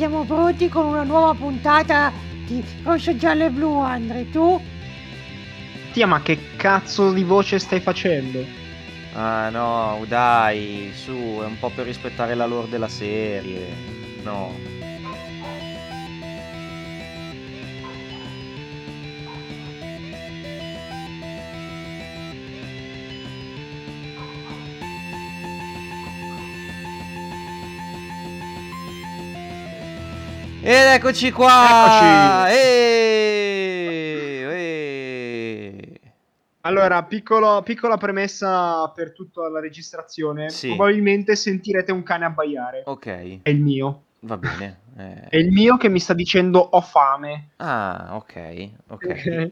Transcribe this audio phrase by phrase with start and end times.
[0.00, 2.10] siamo pronti con una nuova puntata
[2.46, 4.58] di Rosso, Giallo e Blu, Andre, tu?
[5.92, 8.42] Tia, ma che cazzo di voce stai facendo?
[9.12, 13.66] Ah no, dai, su, è un po' per rispettare la lore della serie.
[14.22, 14.69] No.
[30.70, 32.46] Ed eccoci qua!
[32.48, 32.54] Eccoci.
[32.54, 36.00] Eeeh, eeeh.
[36.60, 40.48] Allora, piccolo- piccola premessa per tutta la registrazione.
[40.50, 40.68] Sì.
[40.68, 42.82] Probabilmente sentirete un cane abbaiare.
[42.86, 44.02] Ok, È il mio.
[44.20, 44.78] va bene.
[44.96, 45.28] eh.
[45.30, 47.48] È il mio che mi sta dicendo ho fame.
[47.56, 49.50] Ah, ok, ok.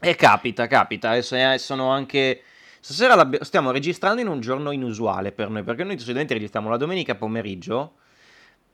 [0.00, 1.16] E capita, capita.
[1.16, 1.22] Eh,
[1.58, 2.42] sono anche.
[2.78, 6.76] Stasera l'abbia- stiamo registrando in un giorno inusuale per noi, perché noi solitamente registriamo la
[6.76, 7.94] domenica pomeriggio.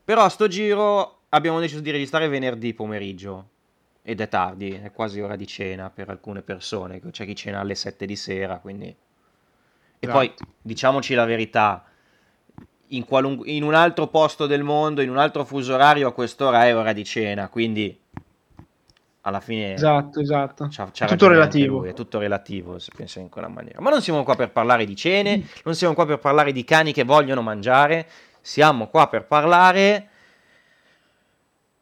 [0.05, 3.49] Però a sto giro abbiamo deciso di registrare venerdì pomeriggio.
[4.03, 7.01] Ed è tardi, è quasi ora di cena per alcune persone.
[7.11, 8.87] C'è chi cena alle 7 di sera, quindi.
[8.87, 8.97] E
[10.01, 10.17] Esatto.
[10.19, 11.85] poi diciamoci la verità.
[12.93, 16.65] In, qualun- in un altro posto del mondo, in un altro fuso orario, a quest'ora
[16.65, 18.01] è ora di cena, quindi
[19.23, 20.69] alla fine Esatto, esatto.
[20.71, 21.81] C'ha- c'ha Tutto relativo.
[21.81, 23.81] lui, è tutto relativo se pensi in quella maniera.
[23.83, 26.95] Ma non siamo qua per parlare di cene, non siamo qua per parlare di cani
[26.95, 28.09] che vogliono mangiare,
[28.41, 30.09] siamo qua per parlare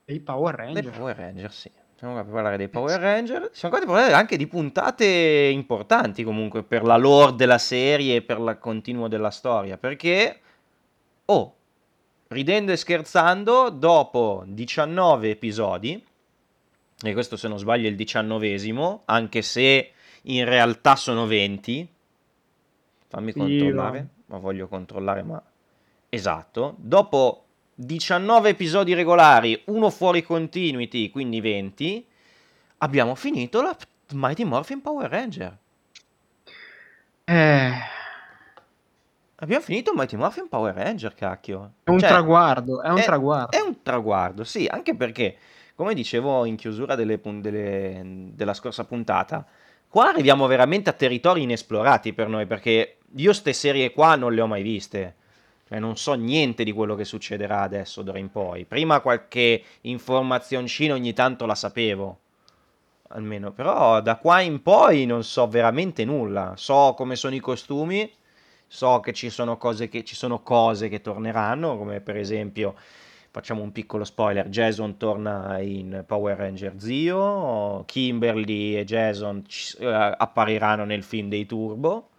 [0.09, 0.91] E i Power dei Ranger.
[0.93, 1.71] Power Ranger, sì.
[1.97, 5.05] Siamo qua per parlare dei Power Ranger, siamo qua per parlare anche di puntate
[5.51, 10.41] importanti comunque per la lore della serie e per il continuo della storia, perché,
[11.25, 11.57] oh,
[12.29, 16.05] ridendo e scherzando, dopo 19 episodi,
[17.03, 19.91] e questo se non sbaglio è il diciannovesimo, anche se
[20.23, 21.89] in realtà sono 20,
[23.09, 25.43] fammi controllare, ma voglio controllare, ma
[26.11, 27.46] esatto, dopo
[27.79, 32.07] 19 episodi regolari, uno fuori continuity, quindi 20,
[32.79, 33.77] abbiamo finito la
[34.13, 35.57] Mighty Morphin Power Ranger.
[37.25, 37.73] Eh,
[39.39, 41.73] Abbiamo finito Mighty Morphin Power Ranger, cacchio.
[41.85, 43.55] è un Cioè, traguardo, è un è- traguardo.
[43.55, 45.37] È un traguardo, sì, anche perché,
[45.75, 49.45] come dicevo in chiusura delle delle- della scorsa puntata,
[49.89, 54.41] qua arriviamo veramente a territori inesplorati per noi, perché io ste serie qua non le
[54.41, 55.17] ho mai viste.
[55.69, 58.65] Cioè, non so niente di quello che succederà adesso d'ora in poi.
[58.65, 62.19] Prima qualche informazioncina ogni tanto la sapevo,
[63.09, 66.53] almeno, però da qua in poi non so veramente nulla.
[66.57, 68.09] So come sono i costumi,
[68.67, 72.77] so che ci sono cose che, ci sono cose che torneranno, come per esempio,
[73.33, 79.87] facciamo un piccolo spoiler, Jason torna in Power Ranger Zio, Kimberly e Jason ci- eh,
[79.87, 82.11] appariranno nel film dei Turbo.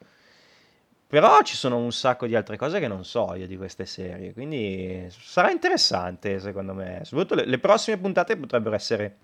[1.09, 4.33] Però ci sono un sacco di altre cose che non so io di queste serie,
[4.33, 7.01] quindi sarà interessante secondo me.
[7.05, 9.15] Soprattutto le, le prossime puntate potrebbero essere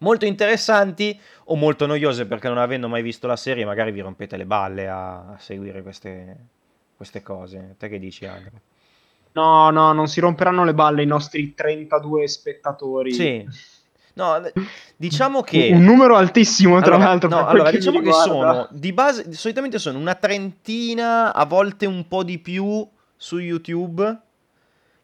[0.00, 4.36] molto interessanti o molto noiose perché non avendo mai visto la serie magari vi rompete
[4.36, 6.36] le balle a, a seguire queste,
[6.96, 7.76] queste cose.
[7.78, 8.60] Te che dici Andrea?
[9.32, 13.12] No, no, non si romperanno le balle i nostri 32 spettatori.
[13.12, 13.46] Sì.
[14.20, 14.50] No,
[14.96, 15.70] diciamo che...
[15.72, 17.28] Un numero altissimo, tra Allora, l'altro.
[17.30, 22.22] no, allora diciamo che sono di base, solitamente sono una trentina, a volte un po'
[22.22, 22.86] di più
[23.16, 24.18] su YouTube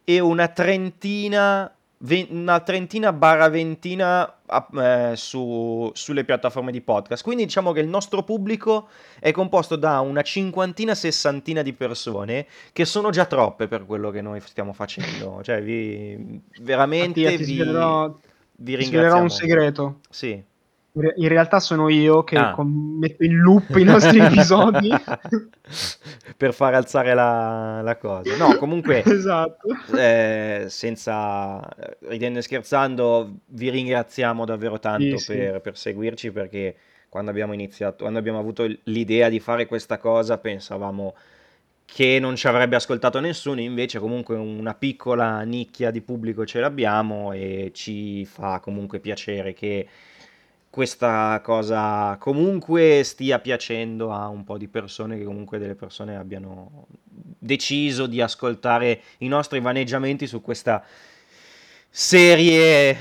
[0.04, 4.30] e una trentina, ve- una trentina barra ventina
[4.78, 7.22] eh, su- sulle piattaforme di podcast.
[7.22, 8.88] Quindi diciamo che il nostro pubblico
[9.18, 14.20] è composto da una cinquantina, sessantina di persone che sono già troppe per quello che
[14.20, 15.40] noi stiamo facendo.
[15.42, 18.14] Cioè, vi, veramente Mattia, ti vi, svelerò,
[18.58, 19.22] vi ringraziamo.
[19.22, 20.00] un segreto.
[20.10, 20.30] Sì.
[20.92, 22.54] In re- In realtà sono io che Ah.
[22.64, 24.88] metto in loop i nostri episodi.
[26.36, 28.36] per far alzare la, la cosa.
[28.36, 29.68] No, comunque, esatto.
[29.96, 31.60] eh, senza
[32.08, 35.32] ridendo e scherzando, vi ringraziamo davvero tanto Sì, sì.
[35.34, 36.76] per, per seguirci perché
[37.08, 41.14] quando abbiamo iniziato, quando abbiamo avuto l'idea di fare questa cosa, pensavamo
[41.86, 47.32] che non ci avrebbe ascoltato nessuno, invece comunque una piccola nicchia di pubblico ce l'abbiamo
[47.32, 49.88] e ci fa comunque piacere che
[50.68, 56.86] questa cosa comunque stia piacendo a un po' di persone, che comunque delle persone abbiano
[57.02, 60.84] deciso di ascoltare i nostri vaneggiamenti su questa
[61.88, 62.98] serie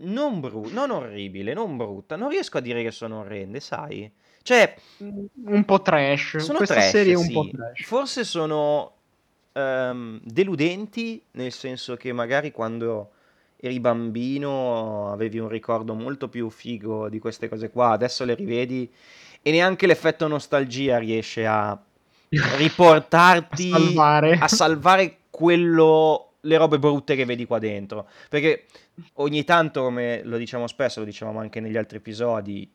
[0.00, 4.12] non brutta, non orribile, non brutta, non riesco a dire che sono orrende, sai?
[4.44, 6.36] Cioè, Un po' trash.
[6.36, 7.32] sono Questa trash, serie è un sì.
[7.32, 7.82] po' trash.
[7.84, 8.92] Forse sono
[9.52, 13.10] ehm, deludenti, nel senso che magari quando
[13.56, 18.92] eri bambino avevi un ricordo molto più figo di queste cose qua, adesso le rivedi
[19.40, 21.82] e neanche l'effetto nostalgia riesce a
[22.58, 24.32] riportarti A salvare.
[24.38, 28.06] a salvare quello le robe brutte che vedi qua dentro.
[28.28, 28.66] Perché
[29.14, 32.70] ogni tanto, come lo diciamo spesso, lo dicevamo anche negli altri episodi,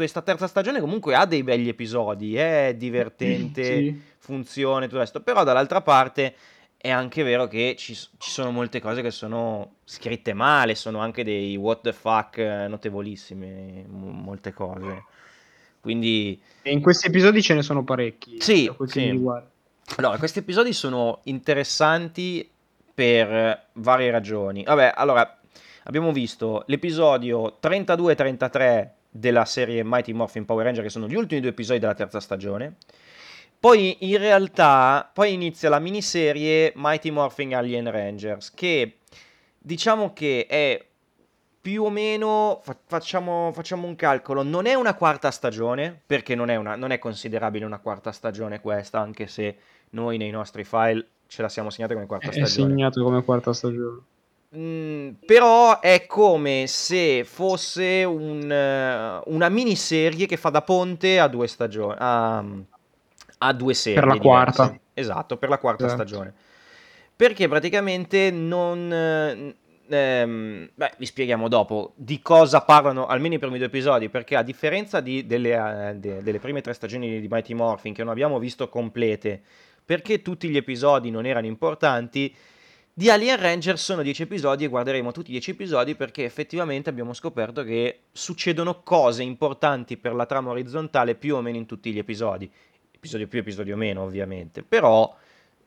[0.00, 4.00] questa terza stagione comunque ha dei begli episodi, è divertente, Sì.
[4.16, 6.34] funziona e tutto il resto, però dall'altra parte
[6.78, 11.22] è anche vero che ci, ci sono molte cose che sono scritte male, sono anche
[11.22, 15.04] dei what the fuck eh, notevolissime, m- molte cose.
[15.82, 18.40] Quindi E in questi episodi ce ne sono parecchi.
[18.40, 19.10] Sì, sì.
[19.96, 22.48] Allora, questi episodi sono interessanti
[22.94, 24.64] per varie ragioni.
[24.64, 25.38] Vabbè, allora,
[25.84, 31.14] abbiamo visto l'episodio 32 e 33 della serie Mighty Morphin Power Ranger, che sono gli
[31.14, 32.76] ultimi due episodi della terza stagione.
[33.58, 38.98] Poi in realtà, poi inizia la miniserie Mighty Morphin Alien Rangers, che
[39.58, 40.82] diciamo che è
[41.60, 46.48] più o meno, fa- facciamo, facciamo un calcolo, non è una quarta stagione, perché non
[46.48, 49.56] è, una- non è considerabile una quarta stagione questa, anche se
[49.90, 52.70] noi nei nostri file ce la siamo segnata come quarta È stagione.
[52.70, 53.98] segnato come quarta stagione.
[54.56, 61.28] Mm, però è come se fosse un, eh, una miniserie che fa da ponte a
[61.28, 62.44] due stagioni, a,
[63.38, 64.56] a due serie Per la diverse.
[64.56, 64.80] quarta.
[64.92, 66.02] Esatto, per la quarta Esatto.
[66.02, 66.34] stagione.
[67.14, 68.92] Perché praticamente non...
[68.92, 69.54] eh,
[69.88, 74.42] ehm, beh, vi spieghiamo dopo di cosa parlano almeno i primi due episodi, perché a
[74.42, 78.38] differenza di- delle, eh, de- delle prime tre stagioni di Mighty Morphin che non abbiamo
[78.38, 79.40] visto complete,
[79.84, 82.34] perché tutti gli episodi non erano importanti,
[82.92, 87.12] di Alien Ranger sono 10 episodi e guarderemo tutti i 10 episodi perché effettivamente abbiamo
[87.12, 91.98] scoperto che succedono cose importanti per la trama orizzontale più o meno in tutti gli
[91.98, 92.50] episodi.
[92.90, 94.62] Episodio più, episodio meno, ovviamente.
[94.62, 95.16] Però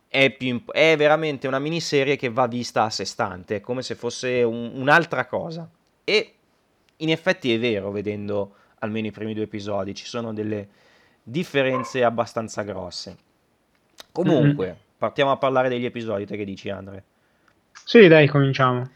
[0.07, 3.95] è, imp- è veramente una miniserie che va vista a sé stante, è come se
[3.95, 5.67] fosse un- un'altra cosa.
[6.03, 6.33] E
[6.97, 10.67] in effetti è vero, vedendo almeno i primi due episodi, ci sono delle
[11.23, 13.17] differenze abbastanza grosse.
[14.11, 17.03] Comunque, partiamo a parlare degli episodi, te che dici Andre?
[17.85, 18.89] Sì, dai, cominciamo.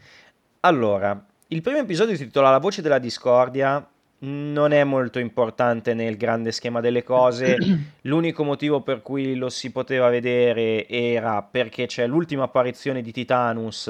[0.60, 3.86] Allora, il primo episodio si intitola La voce della discordia.
[4.20, 7.56] Non è molto importante nel grande schema delle cose.
[8.02, 13.86] L'unico motivo per cui lo si poteva vedere era perché c'è l'ultima apparizione di Titanus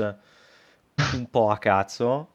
[1.15, 2.29] un po' a cazzo.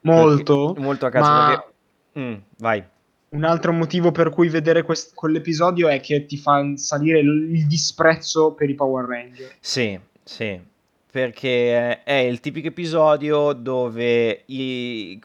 [0.00, 0.66] Molto.
[0.66, 1.72] Perché- molto a cazzo ma perché...
[2.18, 2.84] Mm, vai.
[3.30, 7.66] un altro motivo per cui vedere quest- quell'episodio è che ti fa salire il, il
[7.66, 9.54] disprezzo per i Power Ranger.
[9.60, 10.60] Sì, sì,
[11.12, 15.20] perché è il tipico episodio dove i,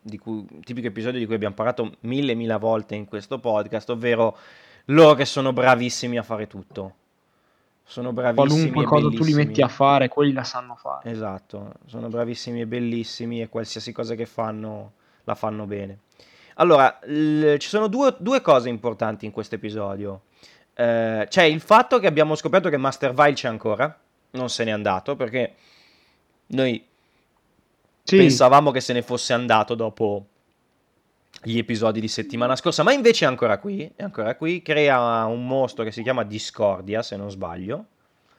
[0.00, 4.38] di cui, tipico episodio di cui abbiamo parlato mille mila volte in questo podcast, ovvero
[4.86, 6.94] loro che sono bravissimi a fare tutto.
[7.84, 9.44] Sono bravissimi Qualunque cosa tu li bellissimi.
[9.44, 11.10] metti a fare, quelli la sanno fare.
[11.10, 14.92] Esatto, sono bravissimi e bellissimi e qualsiasi cosa che fanno
[15.24, 15.98] la fanno bene.
[16.54, 20.22] Allora, l- ci sono due, due cose importanti in questo episodio.
[20.72, 23.94] Eh, c'è il fatto che abbiamo scoperto che Master Vile c'è ancora,
[24.32, 25.54] non se n'è andato perché
[26.48, 26.84] noi
[28.02, 30.26] Sì, pensavamo che se ne fosse andato dopo
[31.42, 35.46] gli episodi di settimana scorsa, ma invece è ancora qui, è ancora qui, crea un
[35.46, 37.86] mostro che si chiama Discordia, se non sbaglio.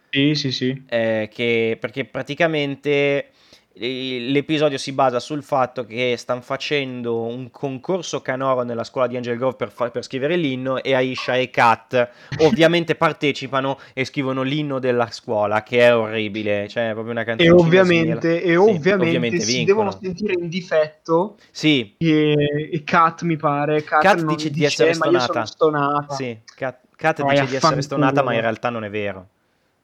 [0.10, 0.84] Sì, sì, sì.
[0.88, 3.32] eh, che, perché praticamente
[3.74, 9.38] l'episodio si basa sul fatto che stanno facendo un concorso canoro nella scuola di Angel
[9.38, 12.10] Grove per, fa- per scrivere l'inno e Aisha e Kat
[12.42, 17.25] ovviamente partecipano e scrivono l'inno della scuola che è orribile, cioè è proprio una E
[17.25, 19.66] canzoncina ovviamente, e Sì, ovviamente, si vincono.
[19.66, 24.66] devono sentire in difetto Sì, e, e Kat mi pare Kat, Kat non dice di
[24.66, 28.84] essere "Eh, stonata." stonata sì, Kat, Kat dice di essere stonata ma in realtà non
[28.84, 29.28] è vero.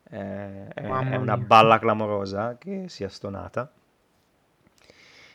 [0.10, 3.72] Eh, è, una balla clamorosa che sia stonata.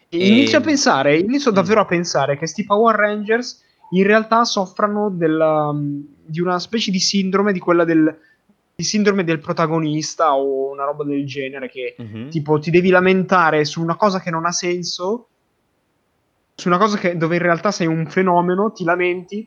[0.08, 1.54] E Inizio a pensare, inizio Mm.
[1.54, 6.98] davvero a pensare che sti Power Rangers in realtà soffrano della- di una specie di
[7.00, 8.18] sindrome di quella del
[8.74, 12.30] di sindrome del protagonista o una roba del genere che Mhm.
[12.30, 15.28] tipo ti devi lamentare su una cosa che non ha senso
[16.54, 19.46] su una cosa che- dove in realtà sei un fenomeno, ti lamenti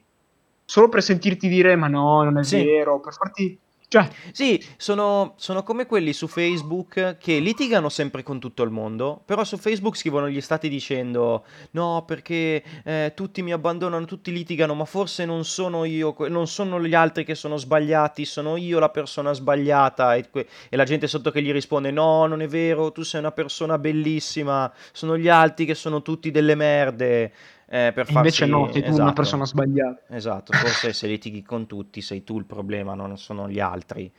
[0.64, 2.64] solo per sentirti dire ma no, non è Sì.
[2.64, 3.58] vero, per farti
[3.96, 9.22] cioè Sì, sono, sono come quelli su Facebook che litigano sempre con tutto il mondo,
[9.24, 14.74] però su Facebook scrivono gli stati dicendo no perché eh, tutti mi abbandonano, tutti litigano,
[14.74, 18.90] ma forse non sono io, non sono gli altri che sono sbagliati, sono io la
[18.90, 22.92] persona sbagliata e, que- e la gente sotto che gli risponde no, non è vero,
[22.92, 27.32] tu sei una persona bellissima, sono gli altri che sono tutti delle merde.
[27.68, 29.14] Eh, per invece farsi- no, sei tu una esatto.
[29.14, 30.02] persona sbagliata.
[30.16, 34.12] Esatto, forse se litighi con tutti sei tu il problema, non sono gli altri.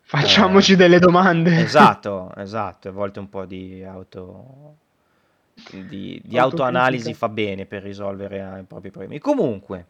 [0.00, 1.60] Facciamoci delle domande.
[1.60, 4.76] Esatto, esatto, a volte un po' di auto
[5.70, 9.18] di, di autoanalisi fa bene per risolvere eh, i propri problemi.
[9.18, 9.86] Comunque,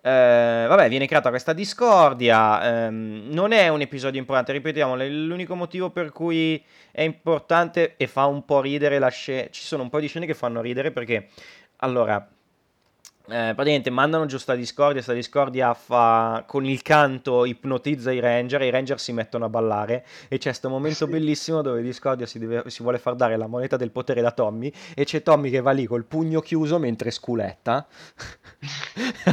[0.00, 2.86] Eh, vabbè, viene creata questa discordia.
[2.86, 6.62] ehm, non è un episodio importante, ripetiamo, l'unico motivo per cui
[6.92, 9.48] è importante e fa un po' ridere la scena.
[9.50, 11.28] Ci sono un po' di scene che fanno ridere perché,
[11.78, 12.26] allora,
[13.28, 18.62] eh, praticamente mandano giù sta discordia, sta discordia fa con il canto ipnotizza i ranger
[18.62, 21.10] e i ranger si mettono a ballare e c'è questo momento Sì.
[21.10, 24.72] bellissimo dove discordia si, deve- si vuole far dare la moneta del potere da Tommy
[24.94, 27.86] e c'è Tommy che va lì col pugno chiuso mentre sculetta.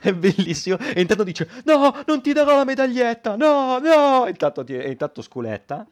[0.00, 0.78] È bellissimo.
[0.78, 3.36] E intanto dice: No, non ti darò la medaglietta.
[3.36, 4.26] No, no.
[4.26, 5.86] E intanto, ti- e intanto sculetta.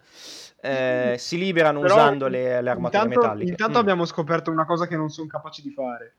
[0.62, 3.50] Eh, si liberano Però usando le, le armature intanto, metalliche.
[3.50, 3.80] Intanto Mm.
[3.80, 6.14] abbiamo scoperto una cosa che non sono capaci di fare.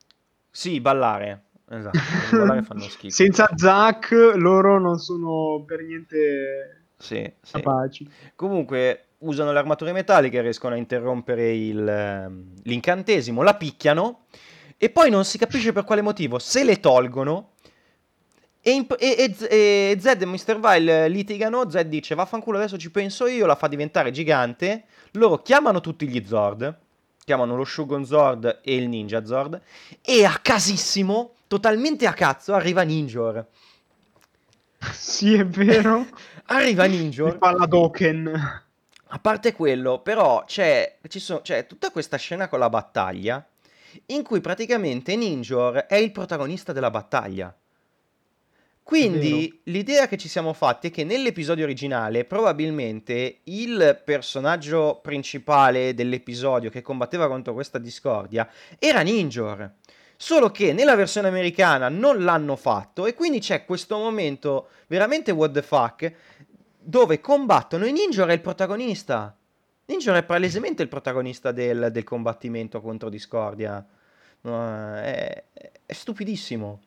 [0.52, 1.46] Sì, ballare.
[1.70, 1.98] Esatto.
[2.36, 3.16] Ballare fanno schifo.
[3.16, 7.54] Senza Zack loro non sono per niente Sì, sì.
[7.54, 8.10] capaci.
[8.36, 14.26] Comunque usano le armature metalliche, riescono a interrompere il, ehm, l'incantesimo, la picchiano
[14.78, 17.52] e poi non si capisce per quale motivo se le tolgono
[18.60, 20.60] e, imp- e- e e Zed e Mr.
[20.60, 25.82] Vile litigano, Zed dice vaffanculo adesso ci penso io, la fa diventare gigante, loro chiamano
[25.82, 26.78] tutti gli Zord,
[27.24, 29.62] chiamano lo Shogun Zord e il Ninja Zord
[30.02, 33.46] e a casissimo, totalmente a cazzo, arriva Ninjor.
[34.94, 36.08] Sì, è vero.
[36.52, 37.38] Arriva Ninjor.
[37.38, 38.64] fa la Doken.
[39.14, 43.46] A parte quello, però c'è, ci sono- c'è tutta questa scena con la battaglia
[44.08, 47.54] in cui praticamente Ninjor è il protagonista della battaglia.
[48.84, 56.70] Quindi l'idea che ci siamo fatti è che nell'episodio originale probabilmente il personaggio principale dell'episodio
[56.70, 59.76] che combatteva contro questa discordia era Ninjor.
[60.18, 65.52] Solo che nella versione americana non l'hanno fatto e quindi c'è questo momento veramente what
[65.52, 66.14] the fuck
[66.78, 69.36] dove combattono e Ninjor è il protagonista.
[69.86, 73.86] Ninjor è palesemente il protagonista del, del combattimento contro Discordia.
[74.42, 75.44] No, è,
[75.86, 76.82] è stupidissimo.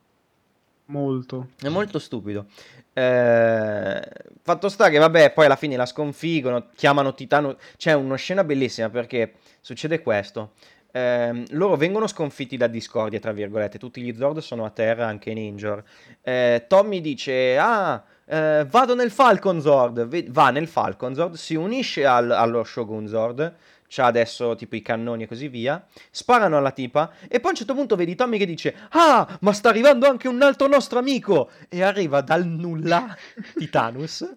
[0.86, 1.48] Molto.
[1.60, 2.46] È molto stupido.
[2.92, 4.02] Eh,
[4.42, 7.56] fatto sta che, vabbè, poi alla fine la sconfiggono, chiamano Titano.
[7.76, 10.52] C'è una scena bellissima perché succede questo.
[10.92, 13.78] Ehm, loro vengono sconfitti da Discordia, tra virgolette.
[13.78, 15.82] Tutti gli Zord sono a terra, anche Ninjor.
[16.20, 20.30] Eh, Tommy dice: Ah, eh, vado nel Falcon Zord.
[20.30, 23.54] Va nel Falcon Zord, si unisce al- allo Shogun Zord.
[23.94, 25.86] C'ha adesso tipo i cannoni e così via.
[26.10, 27.12] Sparano alla tipa.
[27.28, 30.26] E poi a un certo punto vedi Tommy che dice: Ah, ma sta arrivando anche
[30.26, 31.50] un altro nostro amico.
[31.68, 33.16] E arriva dal nulla
[33.54, 34.28] Titanus.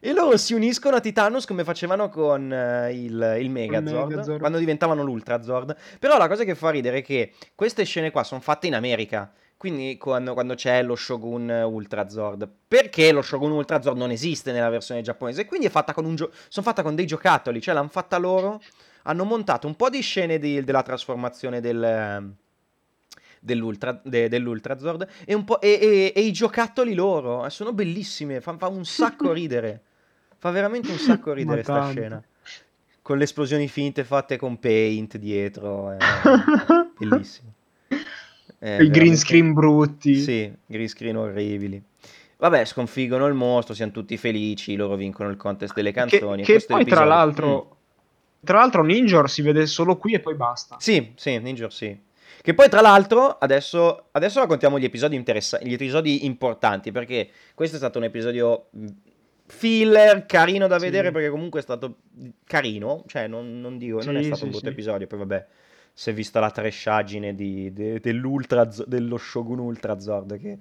[0.00, 4.38] E loro si uniscono a Titanus come facevano con eh, il, il Megazord, Megazord.
[4.38, 5.76] quando diventavano l'Ultrazord.
[5.98, 9.30] Però la cosa che fa ridere è che queste scene qua sono fatte in America.
[9.64, 12.46] Quindi quando, quando c'è lo Shogun Ultrazord.
[12.68, 15.46] Perché lo Shogun Ultrazord non esiste nella versione giapponese.
[15.46, 17.62] Quindi è fatta con un gio- sono fatta con dei giocattoli.
[17.62, 18.60] Cioè l'hanno fatta loro.
[19.04, 22.34] Hanno montato un po' di scene di- della trasformazione del,
[23.40, 27.46] dell'ultra, de- dell'Ultrazord e, un po', e, e- e i giocattoli loro.
[27.46, 28.42] eh, Sono bellissime.
[28.42, 29.80] Fa, fa un sacco ridere.
[30.36, 31.90] Fa veramente un sacco ridere Ma sta tanto.
[32.00, 32.22] scena.
[33.00, 35.90] Con le esplosioni finte fatte con paint dietro.
[35.92, 35.96] È
[36.98, 37.52] bellissimo.
[38.58, 40.14] È I green screen brutti.
[40.16, 41.82] Sì, green screen orribili.
[42.38, 46.42] Vabbè, sconfiggono il mostro, siamo tutti felici, loro vincono il contest delle Che, canzoni.
[46.42, 47.08] che è poi, tra l'episodio.
[47.08, 48.44] l'altro, Mm.
[48.44, 50.76] tra l'altro, Ninjor si vede solo qui e poi basta.
[50.78, 51.98] Sì, sì, Ninja sì.
[52.42, 57.76] Che poi tra l'altro adesso, adesso raccontiamo gli episodi interessanti, gli episodi importanti, perché questo
[57.76, 58.86] è stato un episodio mh,
[59.46, 60.84] filler, carino da Sì.
[60.84, 61.96] vedere, perché comunque è stato
[62.44, 64.72] carino, cioè non, non dico, non è Sì, stato sì, un brutto sì.
[64.72, 65.46] episodio, poi vabbè,
[65.94, 70.58] si è vista la trashaggine di, de- dell'ultra, dello Shogun Ultrazord che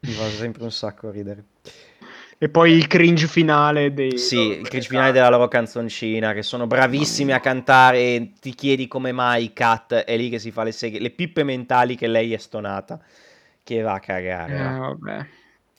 [0.00, 1.44] mi fa sempre un sacco ridere.
[2.38, 4.16] E poi il cringe finale dei...
[4.16, 8.86] Sì, il cringe finale della loro canzoncina, che sono bravissimi a cantare e ti chiedi
[8.86, 12.32] come mai Kat è lì che si fa le, seghe- le pippe mentali che lei
[12.32, 13.00] è stonata.
[13.62, 14.54] Che va a cagare.
[14.54, 14.78] Eh, va.
[14.78, 15.26] vabbè.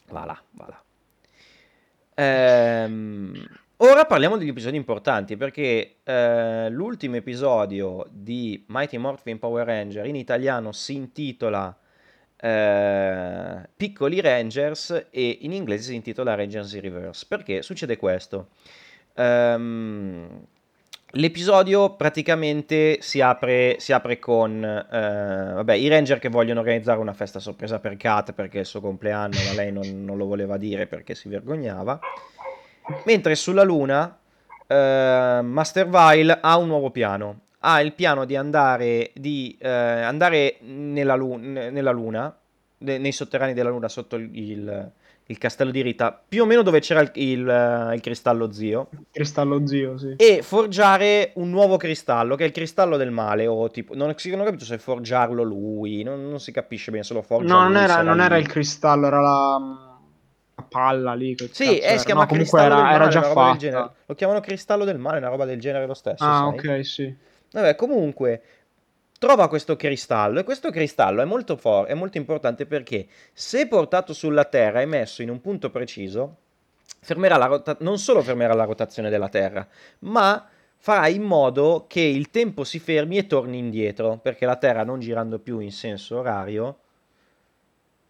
[0.09, 0.83] Va là, va là.
[2.15, 10.05] Ehm, ora parliamo degli episodi importanti, perché eh, l'ultimo episodio di Mighty Morphin Power Ranger
[10.05, 11.75] in italiano si intitola
[12.39, 17.25] eh, Piccoli Rangers e in inglese si intitola Rangers in Reverse.
[17.27, 18.49] Perché succede questo?
[19.15, 20.45] Ehm,
[21.11, 27.13] l'episodio praticamente si apre, si apre con eh, vabbè, i Ranger che vogliono organizzare una
[27.13, 30.57] festa sorpresa per Kat perché è il suo compleanno, ma lei non, non lo voleva
[30.57, 31.99] dire perché si vergognava.
[33.05, 34.17] Mentre sulla Luna
[34.67, 37.39] eh, Master Vile ha un nuovo piano.
[37.59, 42.33] Ha il piano di andare, di, eh, andare nella, lu- nella Luna
[42.79, 44.91] ne- nei sotterranei della Luna sotto il, il-
[45.29, 49.67] il castello di Rita, più o meno dove c'era il, il- il cristallo zio, Cristallo
[49.67, 50.13] zio, sì.
[50.15, 54.39] e forgiare un nuovo cristallo, che è il cristallo del male, o tipo, non, non
[54.39, 57.75] ho capito se forgiarlo lui, non, non si capisce bene se lo forgia No, non
[57.75, 59.86] era, non era il cristallo, era la, la
[60.67, 61.35] palla lì.
[61.51, 63.57] Sì, eh, si chiama No, comunque cristallo era, del era già fatta.
[63.57, 63.89] genere.
[64.05, 66.57] Lo chiamano cristallo del male, una roba del genere lo stesso, Ah, sai?
[66.57, 67.15] ok, sì.
[67.51, 68.41] Vabbè, comunque,
[69.19, 74.13] trova questo cristallo e questo cristallo è molto, for- è molto importante perché se portato
[74.13, 76.35] sulla Terra e messo in un punto preciso,
[77.01, 79.65] fermerà la rota- non solo fermerà la rotazione della Terra,
[79.99, 80.47] ma
[80.79, 84.99] farà in modo che il tempo si fermi e torni indietro, perché la Terra non
[84.99, 86.79] girando più in senso orario,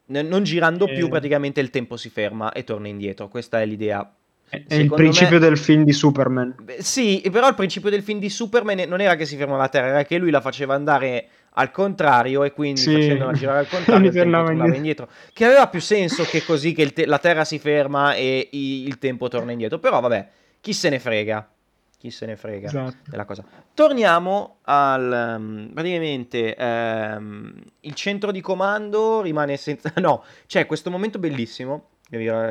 [0.07, 1.09] non girando più Eh.
[1.09, 3.27] praticamente il tempo si ferma e torna indietro.
[3.27, 4.01] Questa è l'idea
[4.49, 6.55] È, è il Secondo principio me- del film di Superman.
[6.61, 9.69] Beh, Sì, però il principio del film di Superman non era che si fermava la
[9.69, 11.27] Terra, era che lui la faceva andare
[11.59, 12.93] al contrario e quindi Sì.
[12.93, 14.75] facendola girare al contrario tornava indietro.
[14.75, 15.09] indietro.
[15.33, 18.97] Che aveva più senso che così che te- la Terra si ferma e i- il
[18.99, 19.79] tempo torna indietro.
[19.79, 20.27] Però vabbè,
[20.61, 21.49] chi se ne frega.
[21.97, 23.09] Chi se ne frega Esatto.
[23.09, 23.43] della cosa.
[23.73, 25.11] Torniamo al...
[25.11, 29.91] ehm, praticamente ehm, il centro di comando rimane senza...
[29.97, 31.89] No, c'è questo momento bellissimo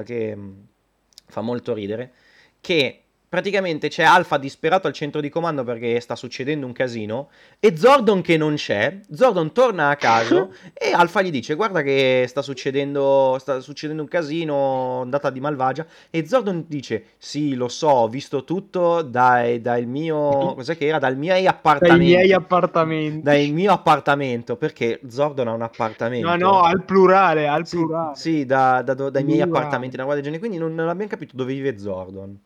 [0.05, 0.53] che, mm,
[1.26, 2.12] fa molto ridere,
[2.61, 7.28] che praticamente c'è Alpha disperato al centro di comando perché sta succedendo un casino
[7.59, 12.25] e Zordon che non c'è, Zordon torna a caso e Alpha gli dice guarda che
[12.28, 17.88] sta succedendo, sta succedendo un casino, ondata di malvagia e Zordon dice sì lo so,
[17.88, 22.04] ho visto tutto dai, dal mio, cos'è che era, dal miei Dai appartamenti.
[22.04, 23.23] miei appartamenti.
[23.23, 26.28] Dal mio appartamento, perché Zordon ha un appartamento.
[26.28, 28.16] No, no, al plurale, al Sì, plurale.
[28.16, 30.40] sì, da- da do- dai miei appartamenti, una roba del genere.
[30.40, 32.38] Quindi non, non abbiamo capito dove vive Zordon.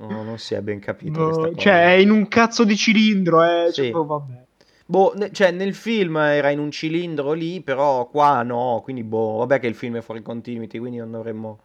[0.00, 1.50] No, non si è ben capito cosa.
[1.56, 3.66] cioè, è in un cazzo di cilindro, eh.
[3.72, 3.82] Sì.
[3.82, 4.44] Cioè, boh, vabbè.
[4.86, 8.80] Boh, ne- cioè, nel film era in un cilindro lì, però qua no.
[8.82, 11.58] Quindi, boh, vabbè che il film è fuori continuity, quindi non dovremmo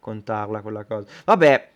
[0.00, 1.06] contarla quella cosa.
[1.24, 1.68] Vabbè.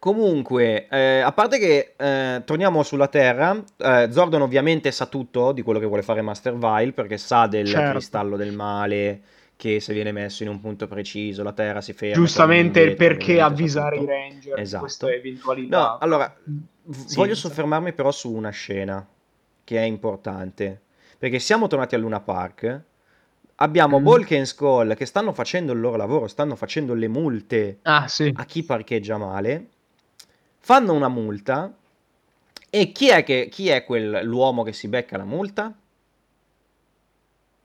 [0.00, 5.62] Comunque, eh, a parte che eh, torniamo sulla Terra, eh, Zordon ovviamente sa tutto di
[5.62, 7.90] quello che vuole fare Master Vile, perché sa del Certo.
[7.90, 9.20] cristallo del male,
[9.58, 12.14] che se viene messo in un punto preciso la Terra si ferma.
[12.14, 14.84] Giustamente indietro, perché avvisare i ranger di Esatto.
[14.84, 15.76] queste eventualità.
[15.76, 17.40] No, allora, v- Sì, voglio sì.
[17.40, 19.04] soffermarmi però su una scena
[19.64, 20.80] che è importante,
[21.18, 22.82] perché siamo tornati a Luna Park,
[23.56, 24.04] abbiamo Mm.
[24.04, 28.32] Bulk e Skull che stanno facendo il loro lavoro, stanno facendo le multe Ah, sì.
[28.32, 29.66] a chi parcheggia male,
[30.60, 31.74] fanno una multa
[32.70, 35.74] e chi è, che, chi è quel, l'uomo che si becca la multa?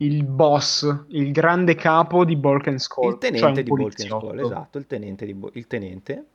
[0.04, 3.12] Il boss, il grande capo di Balkan Skull.
[3.12, 4.28] il tenente cioè di poliziotto.
[4.28, 6.26] Skull, esatto, il tenente, di Bo- il tenente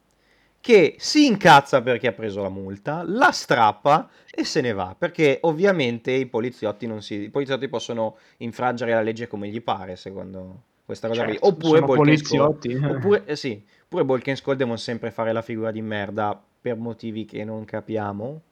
[0.60, 5.38] che si incazza perché ha preso la multa, la strappa e se ne va, perché
[5.42, 10.62] ovviamente i poliziotti, non si, i poliziotti possono infrangere la legge come gli pare, secondo
[10.84, 11.32] questa cosa qui.
[11.32, 12.74] Certo, Oppure sono Bulk and Skull- poliziotti.
[12.84, 16.76] Oppure, eh sì, oppure Bulk and Skull devono sempre fare la figura di merda per
[16.76, 18.42] motivi che non capiamo.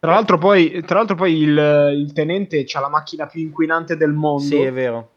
[0.00, 4.12] Tra l'altro poi, tra l'altro poi il, il tenente ha la macchina più inquinante del
[4.12, 4.42] mondo.
[4.44, 5.10] Sì, è vero.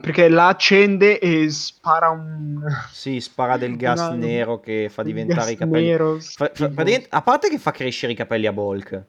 [0.00, 2.60] Perché la accende e spara un...
[2.92, 5.86] Sì, spara del gas Una- nero che fa diventare i capelli.
[5.86, 6.70] nero, Fa- fa-
[7.08, 9.02] a parte che fa crescere i capelli a Bulk.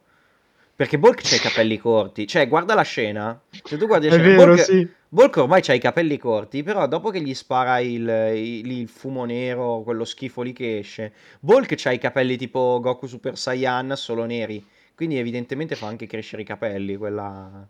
[0.76, 2.26] Perché Bulk c'ha i capelli corti.
[2.26, 3.40] Cioè, guarda la scena.
[3.64, 4.88] Se tu guardi la scena, vero, Bulk, sì.
[5.10, 6.64] Bulk ormai c'ha i capelli corti.
[6.64, 11.12] Però dopo che gli spara il, il- il fumo nero, quello schifo lì che esce,
[11.42, 14.66] Bulk c'ha i capelli tipo Goku Super Saiyan, solo neri.
[15.00, 16.98] Quindi evidentemente fa anche crescere i capelli.
[16.98, 17.66] Quella...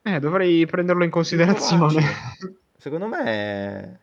[0.00, 2.02] Eh, dovrei prenderlo in considerazione.
[2.74, 4.00] Secondo me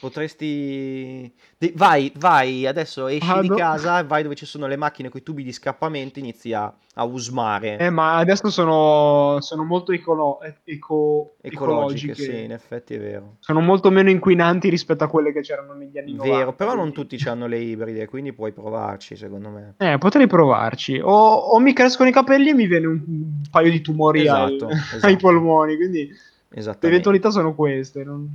[0.00, 1.32] potresti...
[1.58, 3.54] de- Vai, vai, adesso esci di Vado.
[3.56, 7.04] casa, vai dove ci sono le macchine con i tubi di scappamento, inizi a, a
[7.04, 7.78] usmare.
[7.78, 12.14] Eh, ma adesso sono, sono molto ecolo- eco- Ecologiche, ecologiche.
[12.14, 13.36] sì, in effetti è vero.
[13.40, 16.36] Sono molto meno inquinanti rispetto a quelle che c'erano negli anni 90.
[16.36, 19.74] Vero, però non tutti hanno le ibride, quindi puoi provarci, secondo me.
[19.78, 20.98] Eh, potrei provarci.
[21.02, 24.54] O, o mi crescono i capelli e mi viene un, un paio di tumori ai-
[24.56, 25.16] Esatto, ai, esatto.
[25.16, 25.76] polmoni.
[25.76, 26.10] Quindi
[26.54, 28.04] le eventualità sono queste.
[28.04, 28.34] non-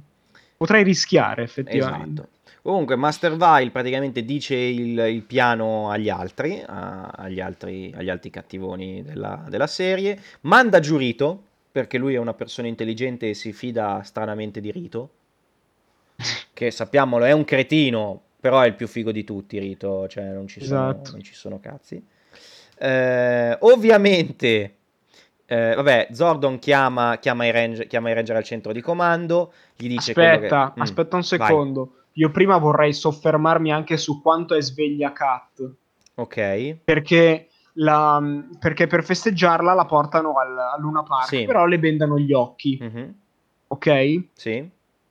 [0.58, 2.22] Potrei rischiare effettivamente.
[2.22, 2.36] Esatto.
[2.64, 8.30] Comunque, Master Vile praticamente dice il, il piano agli altri, a- agli altri, agli altri
[8.30, 13.54] cattivoni della, della serie, manda giù Rito, perché lui è una persona intelligente e si
[13.54, 15.10] fida stranamente di Rito,
[16.52, 20.48] che sappiamolo è un cretino, però è il più figo di tutti Rito, cioè non
[20.48, 21.12] ci sono, Esatto.
[21.12, 22.04] non ci sono cazzi.
[22.80, 24.76] Eh, ovviamente,
[25.48, 29.88] eh, vabbè, Zordon chiama, chiama, i ranger, chiama i ranger al centro di comando, gli
[29.88, 31.48] dice Aspetta, che- Mm, aspetta un vai.
[31.48, 31.92] secondo.
[32.14, 35.72] Io prima vorrei soffermarmi anche su quanto è sveglia Kat.
[36.16, 38.22] Ok, Perché, la-
[38.60, 41.46] perché per festeggiarla la portano al, a Luna Park, Sì.
[41.46, 42.78] però le bendano gli occhi.
[42.82, 43.14] mhm,
[43.68, 43.86] ok?
[43.88, 44.70] E Sì?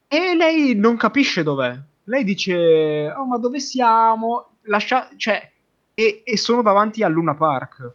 [0.09, 1.75] lei non capisce dov'è.
[2.05, 4.49] Lei dice, oh ma dove siamo?
[4.63, 5.09] Lascia...
[5.15, 5.51] Cioè,
[5.93, 7.91] e, e sono davanti a Luna Park.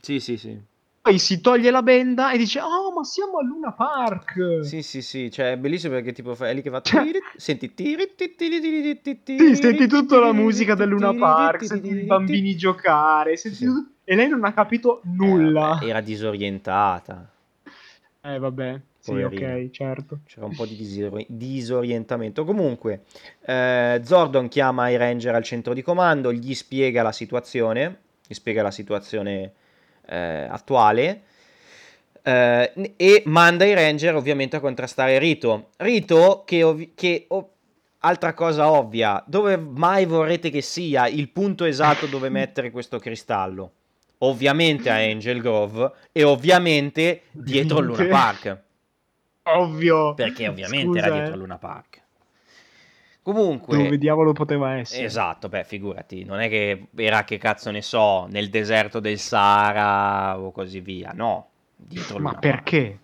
[0.00, 0.58] Sì, sì, sì.
[1.02, 4.60] Poi si toglie la benda e dice, oh ma siamo a Luna Park.
[4.62, 6.80] Sì, sì, sì, cioè è bellissimo perché tipo è lì che fa...
[6.80, 7.72] Cioè- Senti...
[7.74, 13.64] Sì, senti tutta la musica del Luna Park, senti i bambini giocare, senti Sì.
[13.64, 15.80] tutto- e lei non ha capito nulla.
[15.82, 17.28] Eh, Era disorientata.
[18.20, 19.54] Eh, vabbè, sì, Poverina.
[19.56, 20.18] ok, certo.
[20.24, 22.44] C'era un po' di disori- disorientamento.
[22.44, 23.02] Comunque,
[23.44, 28.62] eh, Zordon chiama i Ranger al centro di comando, gli spiega la situazione, gli spiega
[28.62, 29.52] la situazione
[30.06, 31.22] eh, attuale
[32.22, 35.70] eh, e manda i Ranger ovviamente a contrastare Rito.
[35.78, 37.48] Rito che, ovvi- che ov-
[37.98, 43.72] altra cosa ovvia, dove mai vorrete che sia il punto esatto dove mettere questo cristallo?
[44.18, 48.06] Ovviamente a Angel Grove e ovviamente dietro il Luna.
[48.06, 48.58] Park.
[49.44, 50.14] Ovvio.
[50.14, 51.18] Perché ovviamente Scusa, era eh.
[51.18, 52.01] dietro Luna Park.
[53.22, 55.04] Comunque, Dove diavolo poteva essere?
[55.04, 60.38] esatto, beh, figurati, non è che era che cazzo ne so, nel deserto del Sahara
[60.40, 62.98] o così via, no, dietro Ma perché?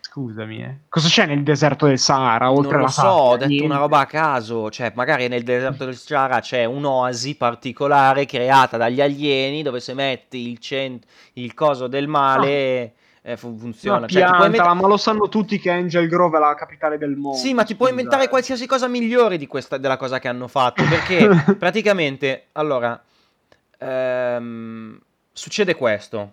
[0.00, 0.76] Scusami, eh.
[0.88, 3.12] Cosa c'è nel deserto del Sahara, oltre Non lo so, sabbia?
[3.12, 3.66] ho detto Niente.
[3.66, 9.00] una roba a caso, cioè magari nel deserto del Sahara c'è un'oasi particolare creata dagli
[9.00, 13.98] alieni dove se metti il, cent- il coso del male eh, fu- funziona.
[13.98, 17.16] Una Cioè, pianta, inventa- ma lo sanno tutti che Angel Grove è la capitale del
[17.16, 17.36] mondo.
[17.36, 20.82] Sì, ma ti puoi inventare qualsiasi cosa migliore di questa, della cosa che hanno fatto.
[20.84, 21.28] Perché
[21.58, 23.00] praticamente, allora,
[23.78, 24.98] ehm,
[25.32, 26.32] succede questo.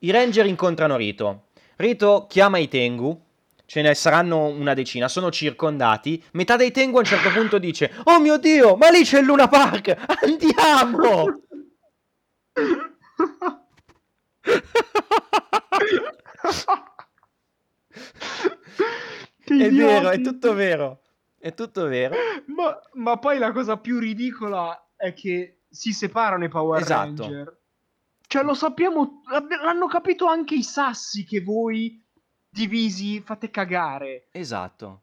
[0.00, 1.44] I Ranger incontrano Rito.
[1.76, 3.20] Rito chiama i Tengu.
[3.64, 6.22] Ce ne saranno una decina, sono circondati.
[6.32, 9.24] Metà dei Tengu a un certo punto dice: Oh mio dio, ma lì c'è il
[9.24, 9.96] Luna Park!
[10.22, 11.40] Andiamo!
[19.44, 20.22] È vero, è idioti.
[20.22, 21.00] tutto vero.
[21.38, 22.14] È tutto vero.
[22.46, 27.22] Ma, ma poi la cosa più ridicola è che si separano i Power Esatto.
[27.22, 27.60] Ranger.
[28.26, 29.22] Cioè, lo sappiamo,
[29.62, 32.02] l'hanno capito anche i sassi che voi
[32.48, 34.28] divisi fate cagare.
[34.30, 35.02] Esatto.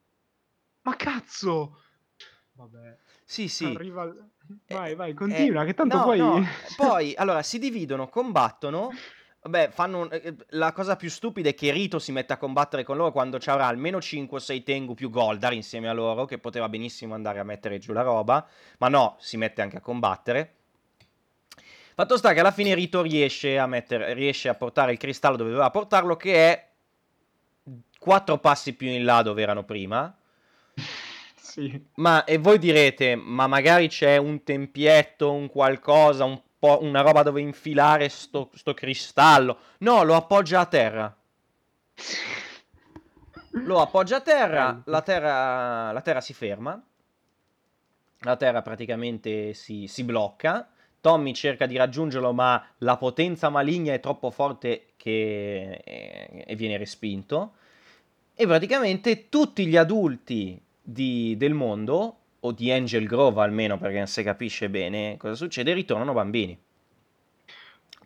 [0.82, 1.82] Ma cazzo!
[2.54, 3.65] Vabbè, Sì, sì.
[3.65, 4.06] arriva...
[4.65, 6.17] Eh, Vai, vai, eh, continua, che tanto no, poi...
[6.17, 6.43] no,
[6.75, 8.89] Poi, allora, si dividono, combattono.
[9.41, 12.84] Vabbè, fanno un- eh, la cosa più stupida è che Rito si mette a combattere
[12.84, 16.25] con loro quando ci avrà almeno 5 o 6 Tengu più Goldar insieme a loro,
[16.25, 18.45] che poteva benissimo andare a mettere giù la roba,
[18.80, 20.56] ma no, si mette anche a combattere.
[21.95, 25.49] Fatto sta che alla fine Rito riesce a, mettere, riesce a portare il cristallo dove
[25.52, 26.67] doveva portarlo, che è
[27.97, 30.13] quattro passi più in là dove erano prima.
[31.36, 31.88] Sì.
[31.95, 37.24] Ma e voi direte, ma magari c'è un tempietto, un qualcosa, un po', una roba
[37.24, 39.58] dove infilare sto, sto cristallo.
[39.80, 41.17] No, lo appoggia a terra.
[43.52, 46.82] Lo appoggia a terra, la terra, la terra si ferma.
[48.24, 50.69] La terra praticamente si, si blocca.
[51.02, 56.78] Tommy cerca di raggiungerlo, ma la potenza maligna è troppo forte che eh, e viene
[56.78, 57.54] respinto.
[58.36, 64.08] E praticamente tutti gli adulti di- del mondo, o di Angel Grove almeno, perché non
[64.08, 66.58] si capisce bene cosa succede, ritornano bambini.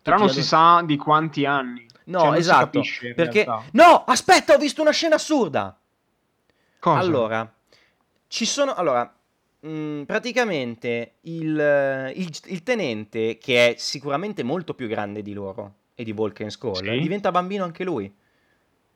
[0.02, 1.86] Però non Tutti si sa di quanti anni.
[2.06, 2.64] No, Cioè, esatto.
[2.64, 3.46] capisce perché...
[3.72, 5.78] No, aspetta, ho visto una scena assurda.
[6.78, 6.98] Cosa?
[6.98, 7.54] Allora,
[8.28, 8.74] ci sono.
[8.74, 9.10] Allora,
[9.60, 16.04] mh, praticamente il, il- il tenente, che è sicuramente molto più grande di loro e
[16.04, 16.98] di Vulcan Skull, Sì.
[17.00, 18.12] diventa bambino anche lui.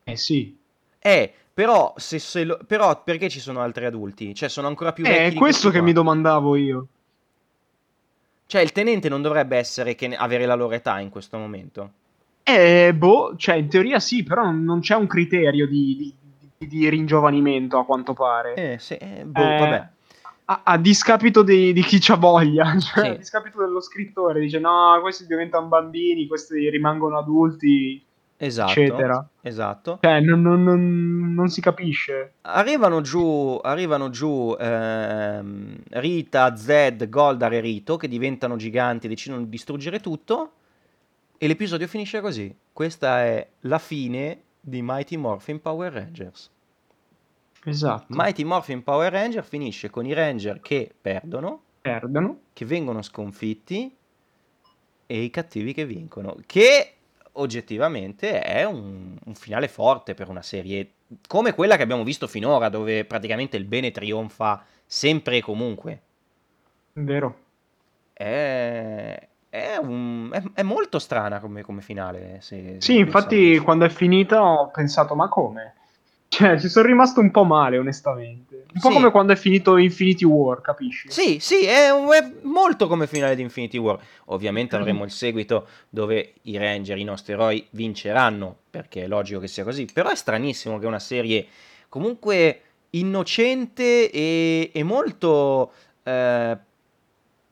[0.04, 0.58] Eh sì.
[0.98, 4.32] Eh, però, se, se lo- però perché ci sono altri adulti?
[4.32, 5.86] Cioè, sono ancora più vecchi Eh, è questo che qua.
[5.88, 6.86] mi domandavo io.
[8.46, 11.90] Cioè, il tenente non dovrebbe essere che ne- avere la loro età in questo momento.
[12.44, 16.14] Eh, boh, cioè in teoria sì, però non- c'è un criterio di,
[16.58, 18.54] di- di- ringiovanimento a quanto pare.
[18.54, 19.88] Eh, sì, eh, boh, Eh.
[20.50, 23.10] A, a discapito di, di chi c'ha voglia, cioè, Sì.
[23.10, 28.00] a discapito dello scrittore, dice no, questi diventano bambini, questi rimangono adulti,
[28.40, 28.70] Esatto.
[28.70, 29.28] eccetera.
[29.42, 29.98] Esatto.
[30.00, 32.34] Cioè, non, non- non- non si capisce.
[32.42, 39.48] Arrivano giù, arrivano giù ehm, Rita, Zed, Goldar e Rito che diventano giganti decidono di
[39.48, 40.52] distruggere tutto.
[41.36, 42.54] E l'episodio finisce così.
[42.72, 46.50] Questa è la fine di Mighty Morphin Power Rangers.
[47.64, 48.06] Esatto.
[48.10, 52.38] Mighty Morphin Power Ranger finisce con i Ranger che perdono, Perdono.
[52.52, 53.94] che vengono sconfitti
[55.06, 56.36] e i cattivi che vincono.
[56.46, 56.92] Che
[57.40, 60.92] oggettivamente è un, un finale forte per una serie
[61.26, 66.00] come quella che abbiamo visto finora, dove praticamente il bene trionfa sempre e comunque.
[67.10, 67.34] Vero.
[68.12, 72.40] È, è un- è- è molto strana come, come finale.
[72.40, 75.74] se- Sì, se infatti quando è finita ho pensato, ma come?
[76.28, 78.64] Cioè, ci sono rimasto un po' male, onestamente.
[78.74, 78.94] Un po' Sì.
[78.94, 81.10] come quando è finito Infinity War, capisci?
[81.10, 83.98] Sì, sì, è, un- è molto come finale di Infinity War.
[84.26, 89.48] Ovviamente avremo il seguito dove i Ranger, i nostri eroi, vinceranno, perché è logico che
[89.48, 89.86] sia così.
[89.92, 91.46] Però è stranissimo che una serie
[91.88, 92.60] comunque
[92.90, 95.72] innocente e, e molto...
[96.02, 96.58] eh,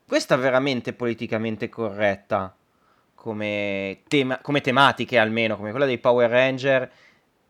[0.07, 2.55] questa veramente politicamente corretta
[3.15, 6.89] come, tema- come tematiche almeno, come quella dei Power Ranger,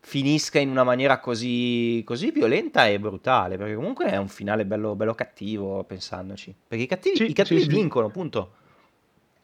[0.08, 4.96] finisca in una maniera così, così violenta e brutale, perché comunque è un finale bello,
[4.96, 6.56] bello cattivo, pensandoci.
[6.66, 7.76] Perché i cattivi, Sì, i cattivi sì, sì.
[7.76, 8.54] vincono, punto.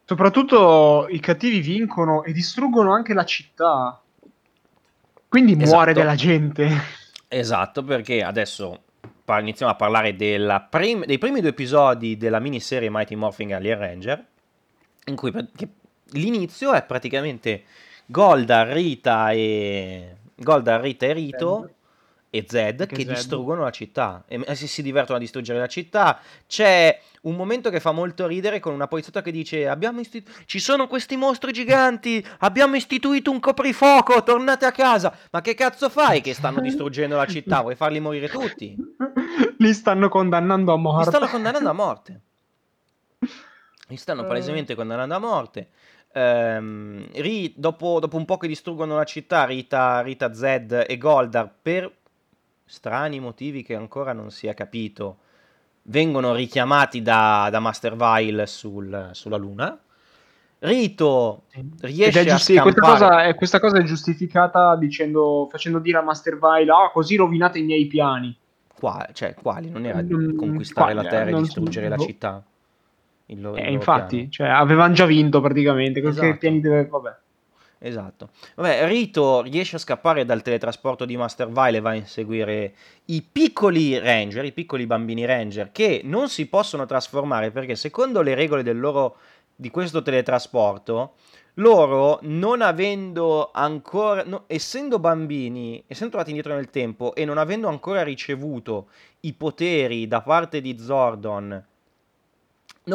[0.06, 4.02] Soprattutto i cattivi vincono e distruggono anche la città.
[5.28, 5.70] Quindi Esatto.
[5.70, 6.70] muore della gente.
[7.28, 8.84] Esatto, perché adesso
[9.26, 13.78] par- iniziamo a parlare della prim- dei primi due episodi della miniserie Mighty Morphin Alien
[13.80, 14.26] Ranger,
[15.08, 15.34] in cui
[16.12, 17.64] l'inizio è praticamente
[18.06, 21.70] Golda, Rita e Golda, Rita e Rito
[22.30, 23.10] e Zed che Zed.
[23.10, 26.20] distruggono la città e e si, si divertono a distruggere la città.
[26.48, 30.60] C'è un momento che fa molto ridere con una poliziotta che dice abbiamo istitu- ci
[30.60, 35.16] sono questi mostri giganti, abbiamo istituito un coprifuoco, tornate a casa.
[35.32, 37.62] Ma che cazzo fai che stanno distruggendo la città?
[37.62, 38.76] Vuoi farli morire tutti?
[39.60, 41.10] Li stanno condannando a Li morte.
[41.12, 42.22] stanno condannando a morte.
[43.88, 44.28] Li stanno Eh.
[44.28, 45.70] palesemente condannando a morte.
[46.14, 51.52] Ehm, Ri- dopo, dopo un po' che distruggono la città, Rita, Rita Zed e Goldar,
[51.62, 51.92] per
[52.66, 55.18] strani motivi che ancora non si è capito,
[55.84, 59.78] vengono richiamati da, da Master Vile sul- sulla Luna.
[60.60, 61.44] Rito
[61.82, 65.98] riesce è a giusti- questa, scampare- cosa è, questa cosa è giustificata dicendo, facendo dire
[65.98, 68.36] a Master Vile, ah, così rovinate i miei piani.
[68.80, 69.70] Qua- cioè, quali?
[69.70, 70.96] Non era di Mm, conquistare quali?
[70.96, 72.04] la Terra e distruggere la boh.
[72.04, 72.44] città?
[73.28, 74.32] Il lo- il E loro infatti, piano.
[74.32, 76.02] cioè, avevano già vinto praticamente.
[76.02, 76.38] Che Esatto.
[76.38, 76.86] piani deve...
[76.88, 77.16] Vabbè.
[77.86, 78.30] Esatto.
[78.56, 82.74] Vabbè, Rito riesce a scappare dal teletrasporto di Master Vile e va a inseguire
[83.06, 88.36] i piccoli ranger, i piccoli bambini ranger, che non si possono trasformare perché secondo le
[88.36, 89.18] regole del loro,
[89.54, 91.16] di questo teletrasporto,
[91.56, 97.68] loro non avendo ancora, no, essendo bambini, essendo tornati indietro nel tempo e non avendo
[97.68, 98.88] ancora ricevuto
[99.22, 101.64] i poteri da parte di Zordon,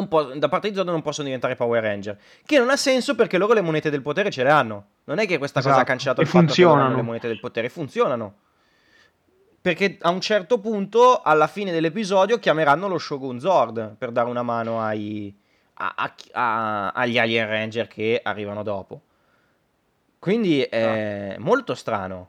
[0.09, 2.19] po- da parte di Zordon non possono diventare Power Ranger.
[2.45, 4.85] Che non ha senso perché loro le monete del potere ce le hanno.
[5.05, 5.89] Non è che questa cosa ha Esatto.
[5.91, 6.97] cancellato E il fatto che funzionano.
[6.97, 8.35] le monete del potere, funzionano.
[9.61, 14.43] Perché a un certo punto, alla fine dell'episodio, chiameranno lo Shogun Zord per dare una
[14.43, 15.35] mano ai,
[15.75, 15.95] a-
[16.33, 19.01] a- agli Alien Ranger che arrivano dopo.
[20.19, 22.29] Quindi è molto strano.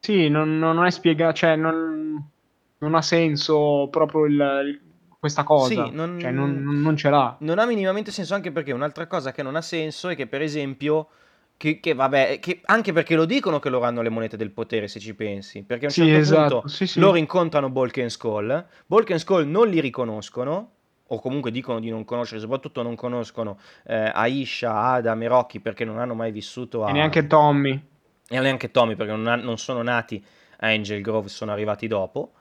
[0.00, 2.30] Sì, non, non è spiegato, cioè, non,
[2.78, 4.80] non ha senso proprio il-
[5.24, 5.84] questa cosa.
[5.86, 7.36] Sì, non- Cioè, non, non- ce l'ha.
[7.38, 10.42] Non ha minimamente senso anche perché un'altra cosa che non ha senso è che, per
[10.42, 11.08] esempio,
[11.56, 14.88] che, che vabbè, che anche perché lo dicono che loro hanno le monete del potere,
[14.88, 15.62] se ci pensi.
[15.62, 18.50] Perché a un Sì, certo esatto, punto sì, loro incontrano Bulk and Skull.
[18.88, 20.70] And Skull non li riconoscono,
[21.06, 25.84] o comunque dicono di non conoscere, soprattutto non conoscono eh, Aisha, Adam e Rocky perché
[25.84, 26.88] non hanno mai vissuto a...
[26.88, 27.80] E neanche Tommy.
[28.28, 30.22] e neanche Tommy perché non, ha- non sono nati
[30.58, 32.32] a Angel Grove, sono arrivati dopo.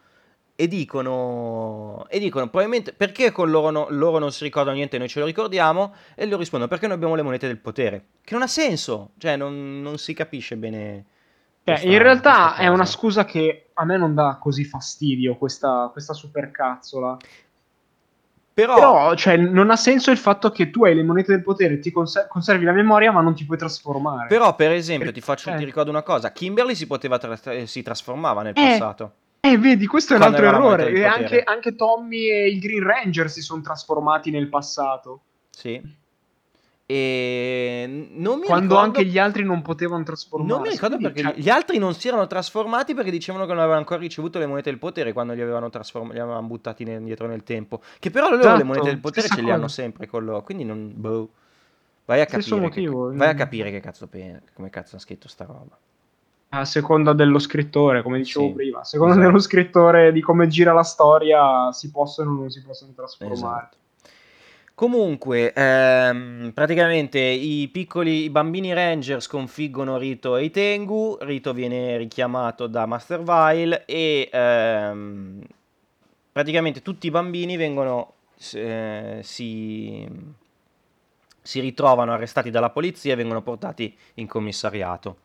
[0.56, 5.08] E dicono, e dicono probabilmente perché con loro, no- loro non si ricordano niente, noi
[5.10, 5.94] ce lo ricordiamo.
[6.16, 8.06] E loro rispondono perché noi abbiamo le monete del potere.
[8.24, 11.06] Che non ha senso, cioè non, non si capisce bene.
[11.64, 15.90] Cioè, questa- in realtà è una scusa che a me non dà così fastidio, questa,
[15.92, 17.18] questa supercazzola.
[18.54, 21.80] Però, Però, cioè, non ha senso il fatto che tu hai le monete del potere,
[21.80, 24.28] ti conser- conservi la memoria, ma non ti puoi trasformare.
[24.28, 25.56] però, per esempio, ti, faccio, Eh.
[25.58, 29.14] ti ricordo una cosa: Kimberly si poteva tra- si trasformava nel Eh, passato.
[29.46, 30.90] Eh, vedi, questo è un altro errore.
[30.90, 35.20] E anche, anche Tommy e il Green Ranger si sono trasformati nel passato.
[35.50, 35.82] Sì.
[36.86, 40.54] E non mi quando ricordo- anche gli altri non potevano trasformarsi.
[40.54, 43.60] Non mi ricordo perché cioè, gli altri non si erano trasformati perché dicevano che non
[43.60, 47.28] avevano ancora ricevuto le monete del potere quando li avevano, trasform- li avevano buttati indietro
[47.28, 47.82] nel tempo.
[48.00, 50.42] Che però loro le Esatto, monete del potere stessa ce le hanno sempre con loro.
[50.44, 50.90] Quindi non.
[50.96, 51.30] boh.
[52.06, 52.50] Vai a capire.
[52.56, 55.78] che- motivo, vai a capire che cazzo pe- come cazzo ha scritto sta roba.
[56.56, 59.28] A seconda dello scrittore, come dicevo Sì, prima, a seconda esatto.
[59.28, 63.36] dello scrittore di come gira la storia, si possono o non si possono trasformare.
[63.36, 63.78] Esatto.
[64.76, 71.18] Comunque, ehm, praticamente i piccoli i bambini ranger sconfiggono Rito e i Tengu.
[71.22, 75.42] Rito viene richiamato da Master Vile e ehm,
[76.32, 78.14] praticamente tutti i bambini vengono
[78.54, 80.08] eh, si,
[81.42, 85.18] si ritrovano arrestati dalla polizia e vengono portati in commissariato.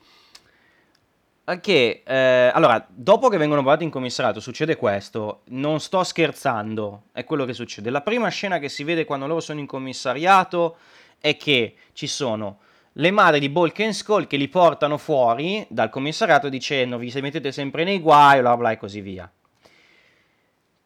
[1.49, 7.25] Che, eh, allora, dopo che vengono portati in commissariato succede questo, non sto scherzando, è
[7.25, 7.89] quello che succede.
[7.89, 10.77] La prima scena che si vede quando loro sono in commissariato
[11.19, 12.59] è che ci sono
[12.93, 17.21] le madri di Bulk and Skull che li portano fuori dal commissariato dicendo vi se
[17.21, 19.31] mettete sempre nei guai, bla bla e così via.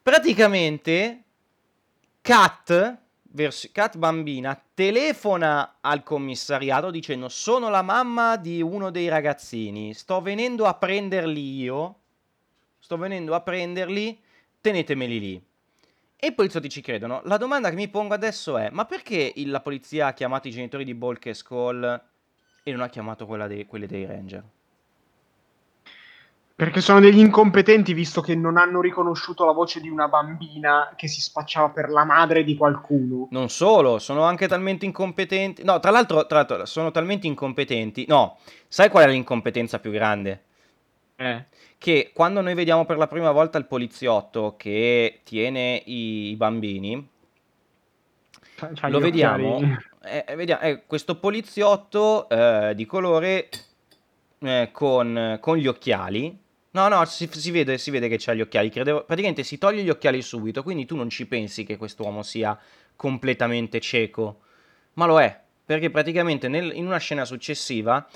[0.02, 1.22] Praticamente
[2.20, 2.98] Cat,
[3.32, 10.20] vers- Cat bambina, telefona al commissariato dicendo sono la mamma di uno dei ragazzini, sto
[10.20, 11.96] venendo a prenderli io,
[12.78, 14.18] sto venendo a prenderli,
[14.60, 15.46] tenetemeli lì.
[16.16, 17.20] E i poliziotti ci credono.
[17.24, 20.52] La domanda che mi pongo adesso è: ma perché il- la polizia ha chiamato i
[20.52, 22.02] genitori di Bulk e Skull
[22.62, 24.44] e non ha chiamato dei, quelli dei Ranger?
[26.54, 31.08] Perché sono degli incompetenti, visto che non hanno riconosciuto la voce di una bambina che
[31.08, 33.26] si spacciava per la madre di qualcuno.
[33.30, 35.64] Non solo, sono anche talmente incompetenti.
[35.64, 38.04] No, tra l'altro, tra l'altro, sono talmente incompetenti.
[38.06, 38.38] No,
[38.68, 40.42] sai qual è l'incompetenza più grande?
[41.16, 41.46] Eh.
[41.78, 47.08] Che quando noi vediamo per la prima volta il poliziotto che tiene i, bambini,
[48.54, 49.60] C'ha- c'ha lo gli vediamo,
[50.04, 53.48] eh, eh, vediamo eh, questo poliziotto eh, di colore
[54.38, 56.38] eh, con, con gli occhiali.
[56.74, 58.70] No, no, si, si vede, si vede che c'ha gli occhiali.
[58.70, 62.58] Credevo, praticamente si toglie gli occhiali subito, quindi tu non ci pensi che quest'uomo sia
[62.96, 64.40] completamente cieco.
[64.94, 68.06] Ma lo è, perché praticamente nel- in una scena successiva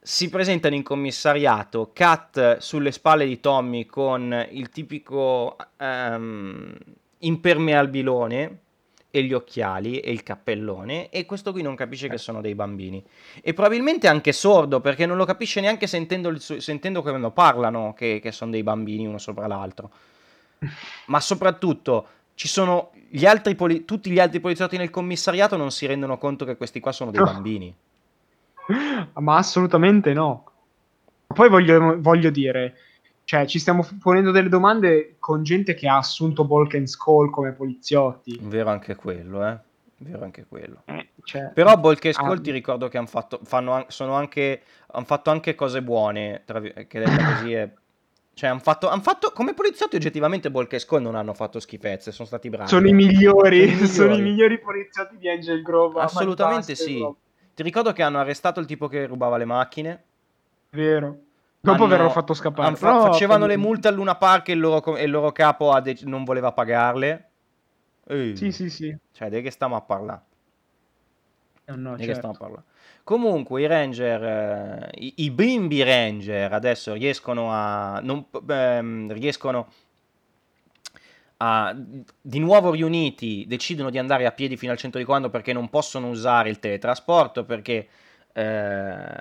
[0.00, 6.74] si presentano in commissariato Kat sulle spalle di Tommy con il tipico ehm,
[7.18, 8.58] impermeabilone
[9.10, 13.04] e gli occhiali e il cappellone e questo qui non capisce che sono dei bambini.
[13.42, 18.20] E probabilmente anche sordo perché non lo capisce neanche sentendo, su- sentendo quando parlano che,
[18.22, 19.90] che sono dei bambini uno sopra l'altro.
[21.06, 25.86] Ma soprattutto ci sono gli altri poli- tutti gli altri poliziotti nel commissariato non si
[25.86, 27.74] rendono conto che questi qua sono dei bambini.
[29.14, 30.44] Ma assolutamente no.
[31.26, 32.76] Poi voglio, voglio dire,
[33.24, 37.52] cioè, ci stiamo ponendo delle domande con gente che ha assunto Bulk and Skull come
[37.52, 38.38] poliziotti.
[38.42, 39.58] vero anche quello eh
[39.98, 43.38] vero anche quello Eh, cioè, Però Bolk e Skull ah, ti ricordo che hanno fatto,
[43.44, 47.70] fanno an- sono anche, han fatto anche cose buone, tra che detta così è...
[48.32, 52.10] Cioè, hanno fatto, han fatto, come poliziotti oggettivamente Bolk e Skull non hanno fatto schifezze,
[52.12, 52.68] sono stati bravi.
[52.70, 54.22] sono i migliori, Sono i sono i migliori.
[54.30, 56.00] migliori poliziotti di Angel Grove.
[56.00, 57.06] Assolutamente sì.
[57.54, 60.02] Ti ricordo che hanno arrestato il tipo che rubava le macchine.
[60.70, 61.18] Vero.
[61.62, 62.74] Dopo Hanno- averlo fatto scappare.
[62.76, 66.04] fa- facevano le multe al Luna Park e il loro, e il loro capo dec-
[66.04, 67.28] non voleva pagarle.
[68.08, 68.96] Ehi, Sì, sì, sì.
[69.12, 70.22] Cioè, di che stiamo a parlare?
[71.66, 72.14] Eh, no, che certo.
[72.14, 72.62] stiamo a parlare?
[73.04, 79.68] Comunque i Ranger, eh, i, i bimbi Ranger adesso riescono a, non, ehm, riescono
[81.38, 81.74] a,
[82.20, 85.68] di nuovo riuniti, decidono di andare a piedi fino al centro di comando perché non
[85.68, 87.88] possono usare il teletrasporto, perché
[88.32, 89.14] ehm,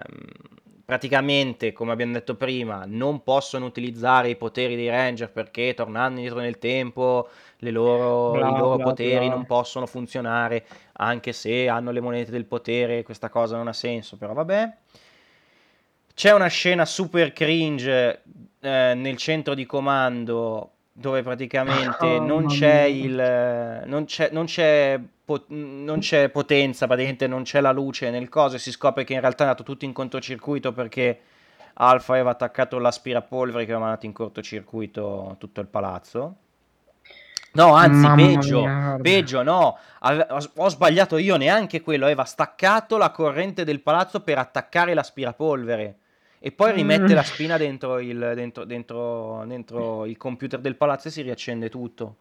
[0.89, 6.39] praticamente, come abbiamo detto prima, non possono utilizzare i poteri dei Ranger perché tornando indietro
[6.39, 9.35] nel tempo le loro, Bla, i loro bla, poteri bla.
[9.35, 14.17] non possono funzionare anche se hanno le monete del potere, questa cosa non ha senso,
[14.17, 14.77] però vabbè.
[16.15, 18.23] C'è una scena super cringe
[18.59, 24.99] eh, nel centro di comando dove praticamente Oh, non c'è il non c'è, non c'è
[25.23, 29.13] po- non c'è potenza, praticamente non c'è la luce nel coso e si scopre che
[29.13, 31.21] in realtà è andato tutto in cortocircuito perché
[31.75, 36.35] Alfa aveva attaccato l'aspirapolvere che aveva mandato in cortocircuito tutto il palazzo.
[37.51, 42.25] No, anzi, Mamma peggio, mia, peggio, no, ave- ho, ho sbagliato io, neanche quello, aveva
[42.25, 45.97] staccato la corrente del palazzo per attaccare l'aspirapolvere
[46.39, 47.15] e poi rimette Mm.
[47.15, 52.15] la spina dentro il, dentro, dentro- dentro il computer del palazzo e si riaccende tutto.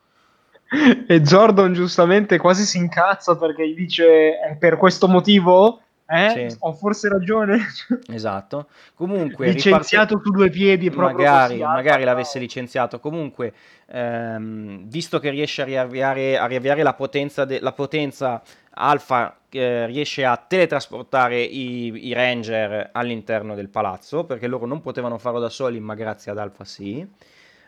[1.07, 5.81] E Jordan giustamente quasi si incazza perché gli dice è per questo motivo?
[6.11, 6.49] Eh?
[6.51, 6.57] Sì.
[6.61, 7.59] Ho forse ragione?
[8.09, 8.69] Esatto.
[8.95, 12.99] Comunque, Licenziato su due piedi proprio magari, magari l'avesse licenziato.
[12.99, 13.53] Comunque,
[13.87, 18.43] ehm, visto che riesce a riavviare, a riavviare la potenza, de- la potenza
[18.79, 25.19] Alpha, eh, riesce a teletrasportare i, i Ranger all'interno del palazzo, perché loro non potevano
[25.19, 27.07] farlo da soli, ma grazie ad Alpha sì.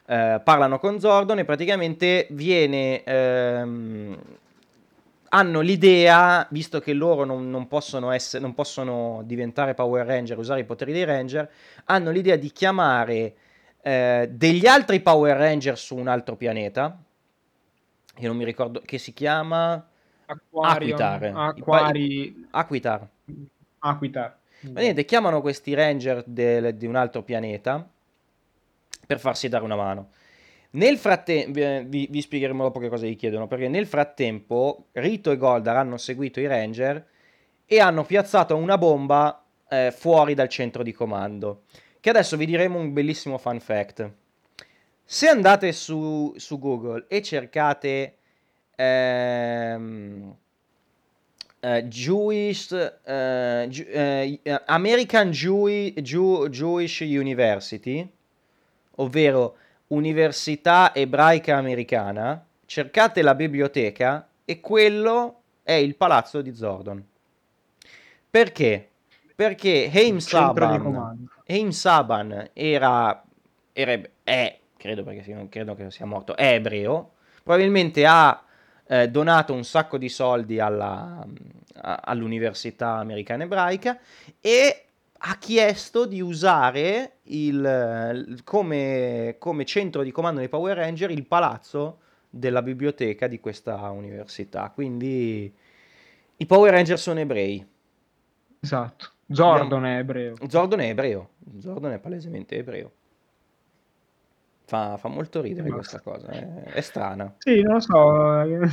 [0.06, 3.02] Eh, parlano con Zordon e praticamente viene...
[3.02, 4.18] ehm,
[5.32, 10.60] hanno l'idea, visto che loro non, non possono essere, non possono diventare Power Ranger, usare
[10.60, 11.48] i poteri dei Ranger,
[11.84, 13.34] hanno l'idea di chiamare
[13.80, 16.98] eh, degli altri Power Ranger su un altro pianeta,
[18.12, 19.86] che non mi ricordo, che si chiama
[20.30, 21.24] Aquarium, Aquitar.
[21.34, 23.08] Aquari, Aquitar.
[23.80, 24.38] Aquitar.
[24.60, 27.88] Praticamente chiamano questi Ranger del- di un altro pianeta
[29.06, 30.10] per farsi dare una mano.
[30.72, 35.36] Nel frattempo, vi, vi spiegheremo dopo che cosa gli chiedono, perché nel frattempo Rito e
[35.36, 37.04] Goldar hanno seguito i Ranger
[37.66, 41.62] e hanno piazzato una bomba eh, fuori dal centro di comando.
[41.98, 44.12] Che adesso vi diremo un bellissimo fun fact.
[45.02, 48.18] Se andate su, su Google e cercate
[48.80, 50.34] ehm,
[51.60, 52.72] eh, Jewish,
[53.04, 58.08] eh, Ju- eh, American Jew- Jew- Jewish University,
[58.96, 59.56] ovvero
[59.88, 67.04] Università Ebraica Americana, cercate la biblioteca e quello è il palazzo di Zordon.
[68.30, 68.88] Perché?
[69.34, 71.18] Perché Haim Saban.
[71.46, 73.22] Haim Saban era,
[73.72, 77.12] era- è, credo perché sia- credo che sia morto, è ebreo,
[77.42, 78.42] probabilmente ha
[78.90, 81.24] eh, donato un sacco di soldi alla-
[81.82, 83.98] all'università americana ebraica
[84.40, 84.84] e
[85.16, 91.24] ha chiesto di usare il, il- come, come centro di comando dei Power Ranger il
[91.24, 94.70] palazzo della biblioteca di questa università.
[94.74, 95.52] Quindi
[96.36, 97.64] i Power Ranger sono ebrei.
[98.60, 99.06] Esatto.
[99.30, 100.34] Zordon è ebreo.
[100.48, 101.30] Zordon è ebreo.
[101.60, 102.92] Zordon è palesemente ebreo.
[104.70, 105.98] Fa, fa molto ridere Basta.
[105.98, 106.28] questa cosa.
[106.28, 107.34] È, è strana.
[107.38, 108.40] Sì, non lo so.
[108.42, 108.68] eh,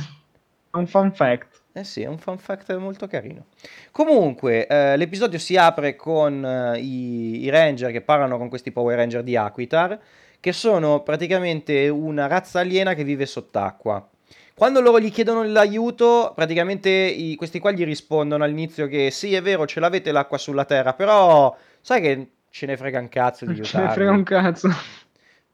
[0.70, 1.62] È un fun fact.
[1.72, 3.46] Eh sì, è un fun fact molto carino.
[3.90, 8.96] Comunque, eh, l'episodio si apre con eh, i, i Ranger che parlano con questi Power
[8.96, 9.98] Ranger di Aquitar,
[10.38, 14.08] che sono praticamente una razza aliena che vive sott'acqua.
[14.54, 19.42] Quando loro gli chiedono l'aiuto, praticamente i- questi qua gli rispondono all'inizio che sì, è
[19.42, 23.54] vero, ce l'avete l'acqua sulla Terra, però sai che ce ne frega un cazzo di
[23.62, 23.94] Ce ne aiutarvi.
[23.94, 24.68] frega un cazzo.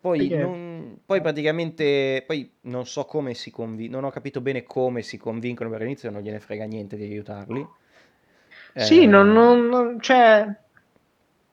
[0.04, 0.36] Poi, Perché?
[0.36, 5.16] non- poi praticamente, poi non so come si convincono, non ho capito bene come si
[5.16, 7.74] convincono, perché all'inizio non gliene frega niente di aiutarli.
[8.76, 10.46] Sì, Eh, non, non- non- cioè...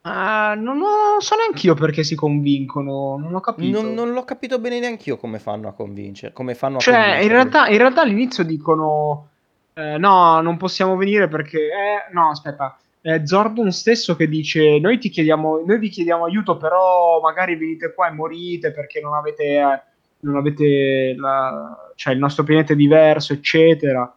[0.04, 3.70] ah, non, non so neanch'io perché si convincono, non ho capito.
[3.70, 7.20] non, non l'ho capito bene neanche io come fanno a convincere, come fanno a Cioè,
[7.22, 7.28] in convincerli.
[7.28, 9.28] realtà, in realtà all'inizio dicono:
[9.74, 11.58] eh, No, non possiamo venire perché.
[11.58, 12.76] eh, no, aspetta.
[13.02, 17.92] È Zordon stesso che dice: Noi ti chiediamo, noi vi chiediamo aiuto, però magari venite
[17.92, 19.44] qua e morite perché non avete.
[19.44, 19.82] eh,
[20.20, 24.14] non avete la- cioè, il nostro pianeta è diverso, eccetera.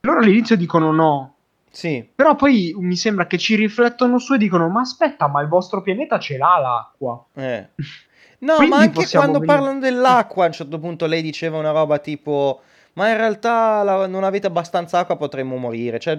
[0.00, 1.34] Loro all'inizio dicono no.
[1.70, 5.48] Sì, Però poi mi sembra che ci riflettono su e dicono: Ma aspetta, ma il
[5.48, 7.22] vostro pianeta ce l'ha l'acqua.
[7.34, 7.68] eh.
[8.40, 11.98] No, ma anche quando venire- parlano dell'acqua, a un certo punto lei diceva una roba
[11.98, 12.60] tipo,
[12.92, 15.98] ma in realtà la- non avete abbastanza acqua, potremmo morire.
[15.98, 16.16] Cioè,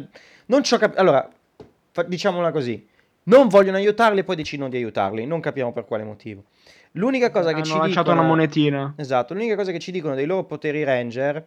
[0.48, 1.00] non ci ho capito.
[1.00, 1.26] Allora,
[2.04, 2.88] diciamola così.
[3.24, 5.26] Non vogliono aiutarli e poi decidono di aiutarli.
[5.26, 6.44] Non capiamo per quale motivo.
[6.94, 8.20] L'unica cosa che Hanno ci lanciato dicono...
[8.22, 8.94] una monetina.
[8.98, 11.46] Esatto, l'unica cosa che ci dicono dei loro poteri Ranger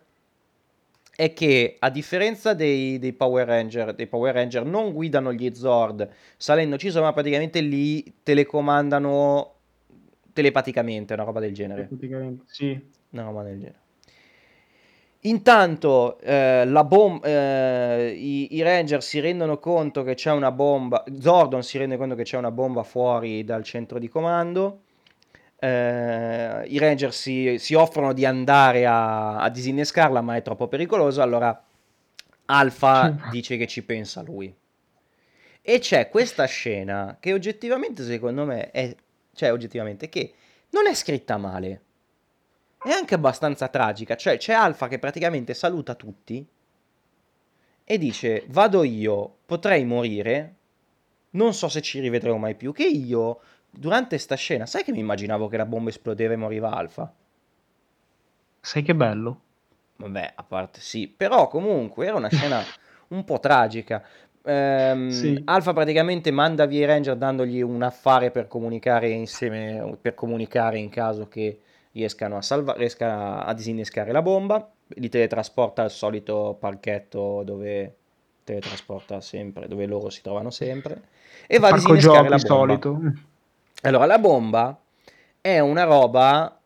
[1.15, 6.09] è che a differenza dei, dei Power Ranger, dei Power Ranger non guidano gli Zord
[6.37, 9.55] salendoci sopra, ma praticamente li telecomandano
[10.33, 11.89] telepaticamente, una roba del genere.
[12.47, 12.81] Sì.
[13.11, 13.81] Una roba del genere.
[15.25, 21.05] Intanto eh, la bom- eh, i, i Ranger si rendono conto che c'è una bomba.
[21.21, 24.81] Zordon si rende conto che c'è una bomba fuori dal centro di comando.
[25.61, 31.23] Eh, I Ranger si, si offrono di andare a, a disinnescarla, ma è troppo pericoloso.
[31.23, 31.63] Allora
[32.47, 34.53] Alpha dice che ci pensa lui.
[35.63, 38.93] E c'è questa scena che oggettivamente, secondo me, è.
[39.35, 40.33] Cioè, oggettivamente, che
[40.71, 41.81] non è scritta male.
[42.85, 44.17] È anche abbastanza tragica.
[44.17, 46.45] Cioè, c'è Alfa che praticamente saluta tutti
[47.85, 50.55] e dice: Vado io, potrei morire.
[51.31, 52.73] Non so se ci rivedremo mai più.
[52.73, 56.73] Che io, durante sta scena, sai che mi immaginavo che la bomba esplodeva e moriva
[56.73, 57.13] Alfa?
[58.61, 59.41] Sai che bello?
[59.97, 62.63] Vabbè, a parte sì, però comunque era una scena
[63.09, 64.05] un po' tragica.
[64.45, 65.41] Ehm, Sì.
[65.45, 70.89] Alfa praticamente manda via i Ranger dandogli un affare per comunicare insieme, per comunicare in
[70.89, 71.61] caso che
[71.93, 74.71] riescano a, salva- riesca a disinnescare la bomba.
[74.89, 77.97] Li teletrasporta al solito parchetto dove
[78.45, 81.03] teletrasporta sempre, dove loro si trovano sempre.
[81.47, 82.47] E va a disinnescare la bomba.
[82.47, 83.01] solito.
[83.83, 84.81] Allora, la bomba
[85.41, 86.61] è una roba,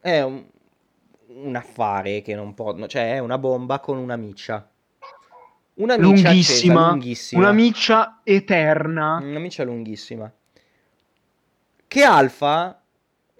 [0.00, 0.44] è un,
[1.28, 4.68] un affare che non può, cioè è una bomba con una miccia.
[5.74, 7.40] Una miccia accesa, Lunghissima, lunghissima.
[7.42, 9.18] una miccia eterna.
[9.22, 10.32] Una miccia lunghissima.
[11.86, 12.80] Che alfa,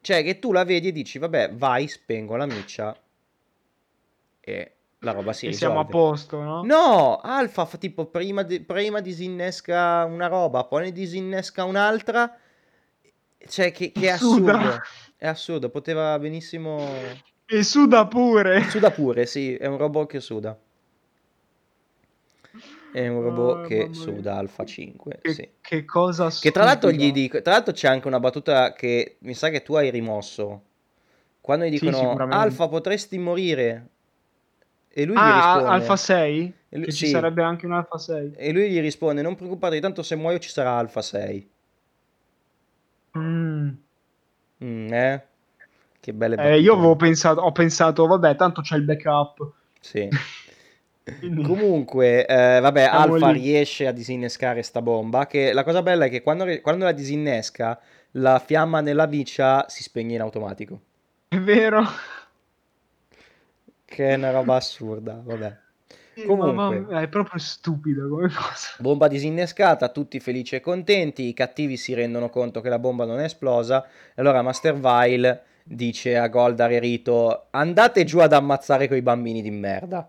[0.07, 2.97] cioè che tu la vedi e dici, vabbè, vai, spengo la miccia
[4.39, 5.75] e la roba si e risolve.
[5.75, 6.63] siamo a posto, no?
[6.63, 12.39] No, Alfa fa tipo prima, di- prima disinnesca una roba, poi ne disinnesca un'altra.
[13.49, 14.81] Cioè, che, che è assurdo.
[15.17, 16.89] È assurdo, poteva benissimo.
[17.45, 18.63] E suda pure.
[18.71, 20.57] Suda pure, sì, è un robot che suda.
[22.97, 25.47] È un robot Oh, che suda Alfa 5, Che, sì.
[25.61, 29.35] che cosa Che tra l'altro gli dico, tra l'altro c'è anche una battuta che mi
[29.35, 30.63] sa che tu hai rimosso.
[31.43, 32.43] Quando gli Sì, dicono sicuramente.
[32.43, 33.89] Alfa potresti morire.
[34.89, 36.53] E lui gli Ah, risponde Alfa 6?
[36.71, 37.11] E lui- Che ci sì.
[37.13, 38.33] sarebbe anche un Alfa 6.
[38.35, 41.51] E lui gli risponde: Non preoccupate, tanto se muoio ci sarà Alfa 6.
[43.19, 43.69] Mm.
[44.65, 45.27] Mm, eh?
[46.01, 46.73] Che belle Eh, io battute.
[46.73, 49.53] avevo pensato, ho pensato, vabbè, tanto c'è il backup.
[49.81, 50.09] Sì.
[51.45, 53.41] Comunque, eh, vabbè, Siamo Alfa lì.
[53.41, 55.27] riesce a disinnescare sta bomba.
[55.27, 57.79] Che la cosa bella è che quando, quando la disinnesca,
[58.13, 60.81] la fiamma nella bicia si spegne in automatico.
[61.29, 61.83] È vero.
[63.85, 65.57] Che è una roba assurda, vabbè.
[66.27, 67.03] Comunque.
[67.03, 68.75] è proprio stupida come cosa.
[68.79, 73.21] Bomba disinnescata, tutti felici e contenti, i cattivi si rendono conto che la bomba non
[73.21, 78.89] è esplosa, e allora Master Vile dice a Goldar e Rito, andate giù ad ammazzare
[78.89, 80.09] quei bambini di merda.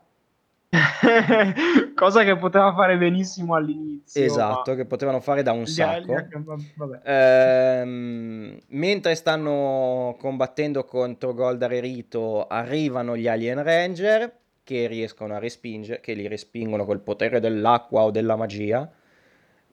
[1.96, 4.24] cosa che poteva fare benissimo all'inizio.
[4.24, 6.14] Esatto, che potevano fare da un gli- sacco.
[6.14, 7.00] gli-.
[7.04, 14.32] Ehm, mentre stanno combattendo contro Goldar e Rito, arrivano gli Alien Ranger
[14.64, 18.90] che riescono a respingere, che li respingono col potere dell'acqua o della magia.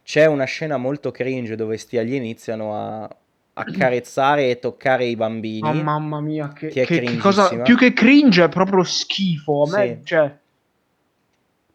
[0.03, 3.16] C'è una scena molto cringe dove sti alieni iniziano a
[3.55, 5.66] accarezzare e toccare i bambini.
[5.68, 9.62] Oh, mamma mia, che, Che è che- cosa più che cringe è proprio schifo.
[9.62, 10.07] A me, Sì.
[10.07, 10.32] cioè,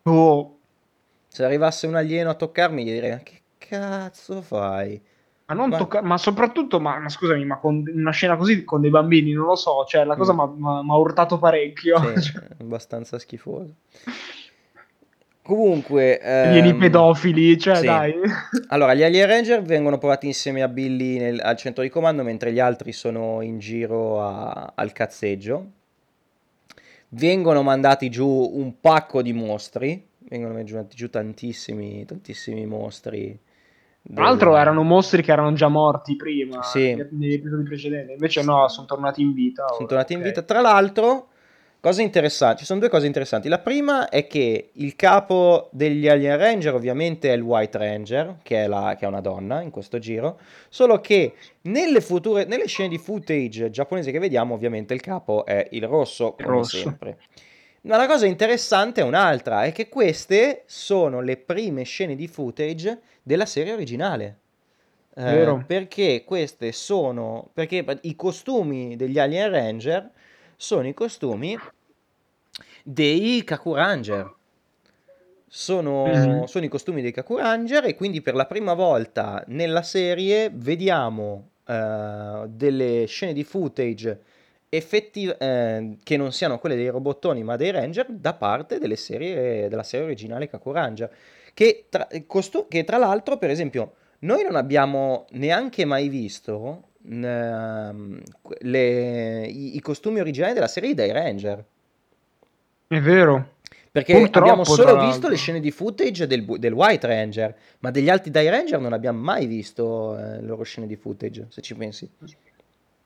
[0.10, 0.58] oh,
[1.28, 5.02] Se arrivasse un alieno a toccarmi, gli direi: "Ma Che cazzo fai?
[5.46, 8.82] ma non Ma- tocca, ma soprattutto, ma, ma scusami, ma con una scena così con
[8.82, 10.62] dei bambini, non lo so, cioè, la cosa Mm.
[10.64, 11.98] mi ha urtato parecchio.
[11.98, 13.74] Sì, Cioè, abbastanza schifoso.
[15.42, 17.86] Comunque, Vieni ehm, pedofili, cioè, sì.
[17.86, 18.14] dai.
[18.72, 22.52] Allora, gli Alien Ranger vengono portati insieme a Billy nel- al centro di comando, mentre
[22.52, 25.66] gli altri sono in giro a- al cazzeggio.
[27.12, 33.38] Vengono mandati giù un pacco di mostri, vengono mandati giù tantissimi, tantissimi mostri.
[34.14, 36.94] Tra l'altro del- erano mostri che erano già morti prima, Sì.
[36.94, 39.66] negli- episodi precedenti, invece no, sono tornati in vita.
[39.68, 40.26] sono ora, tornati in ok.
[40.26, 40.42] vita.
[40.44, 41.29] Tra l'altro,
[41.80, 43.48] cosa interessante, ci sono due cose interessanti.
[43.48, 48.64] La prima è che il capo degli Alien Ranger ovviamente è il White Ranger, che
[48.64, 52.90] è, la- che è una donna in questo giro, solo che nelle, future, nelle scene
[52.90, 56.78] di footage giapponese che vediamo ovviamente il capo è il rosso, come rosso.
[56.78, 57.18] sempre.
[57.82, 63.00] Ma la cosa interessante è un'altra, è che queste sono le prime scene di footage
[63.24, 64.38] della serie originale.
[65.16, 65.64] Eh, Vero.
[65.66, 70.10] perché queste sono perché i costumi degli Alien Ranger
[70.62, 71.58] sono i costumi
[72.84, 74.34] dei Kaku Ranger.
[75.48, 76.44] Sono, Mhm.
[76.44, 81.52] sono i costumi dei Kaku Ranger e quindi per la prima volta nella serie vediamo
[81.66, 84.22] eh, delle scene di footage
[84.68, 89.70] effettive eh, che non siano quelle dei robottoni ma dei Ranger da parte delle serie,
[89.70, 91.10] della serie originale Kaku Ranger
[91.54, 98.22] che tra, costu- che tra l'altro per esempio noi non abbiamo neanche mai visto ehm,
[98.62, 101.66] le- i, i costumi originali della serie dei Ranger
[102.88, 103.56] È vero.
[103.92, 108.10] perché Purtroppo, abbiamo solo visto le scene di footage del, del White Ranger, ma degli
[108.10, 111.76] altri dai Ranger non abbiamo mai visto eh, le loro scene di footage, se ci
[111.76, 112.10] pensi.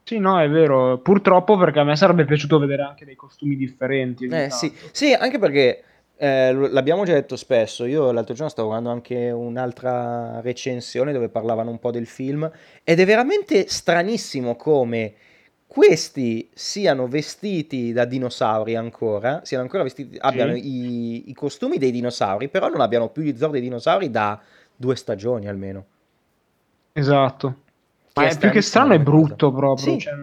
[0.05, 0.97] Sì, no, è vero.
[0.99, 4.27] Purtroppo perché a me sarebbe piaciuto vedere anche dei costumi differenti.
[4.27, 5.83] Eh sì, sì, anche perché
[6.23, 11.69] eh, l'abbiamo già detto spesso, io l'altro giorno stavo guardando anche un'altra recensione dove parlavano
[11.69, 12.49] un po' del film
[12.83, 15.13] ed è veramente stranissimo come
[15.67, 22.47] questi siano vestiti da dinosauri ancora, siano ancora vestiti, abbiano i, i costumi dei dinosauri,
[22.47, 24.39] però non abbiano più gli zor dei dinosauri da
[24.75, 25.85] due stagioni almeno.
[26.93, 27.55] Esatto.
[28.13, 29.99] Che Ma è è più che strano è brutto proprio, Sì.
[29.99, 30.13] cioè,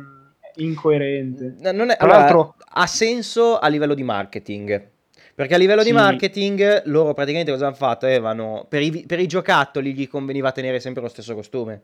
[0.56, 1.56] incoerente.
[1.72, 4.88] Non è- Tra allora, l'altro- ha senso a livello di marketing.
[5.40, 5.94] Perché a livello di Sì.
[5.94, 8.04] marketing loro praticamente cosa hanno fatto?
[8.04, 11.80] Avevano, per, i, per i giocattoli gli conveniva tenere sempre lo stesso costume.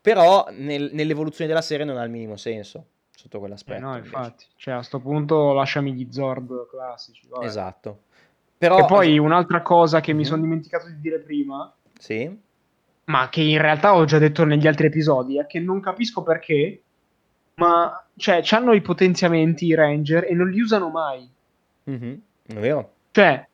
[0.00, 3.80] Però nel- nell'evoluzione della serie non ha il minimo senso sotto Eh, quell'aspetto.
[3.80, 4.06] no, invece.
[4.16, 4.44] infatti.
[4.56, 7.28] Cioè, a sto punto lasciami gli Zord classici.
[7.28, 7.44] vabbè.
[7.46, 8.00] Esatto.
[8.58, 10.26] Però, E poi un'altra cosa che mi Mhm.
[10.26, 12.36] sono dimenticato di dire prima, Sì?
[13.04, 16.82] ma che in realtà ho già detto negli altri episodi, è che non capisco perché,
[17.54, 21.30] ma cioè, hanno i potenziamenti i Ranger e non li usano mai.
[21.84, 22.20] Mhm.
[22.46, 22.92] È vero?
[23.10, 23.48] Cioè,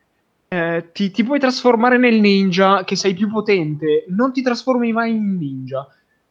[0.49, 5.13] eh, ti, ti puoi trasformare nel ninja che sei più potente, non ti trasformi mai
[5.15, 5.87] in ninja.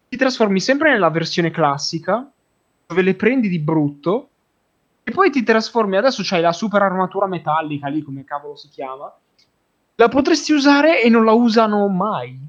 [0.10, 2.30] Ti trasformi sempre nella versione classica,
[2.86, 4.30] dove le prendi di brutto,
[5.04, 5.98] e poi ti trasformi.
[5.98, 9.14] Adesso c'hai la super armatura metallica lì, come cavolo si chiama.
[9.96, 12.40] La potresti usare e non la usano mai.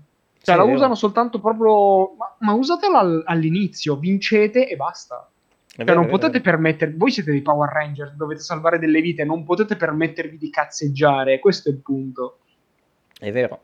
[0.41, 2.15] Cioè, Sì, la usano soltanto proprio.
[2.17, 5.29] Ma, ma usatela al- all'inizio, vincete e basta.
[5.79, 6.51] Cioè, vero, non vero, potete vero.
[6.51, 11.39] permettervi, voi siete dei Power Ranger, dovete salvare delle vite, non potete permettervi di cazzeggiare,
[11.39, 12.39] questo è il punto.
[13.17, 13.61] È vero.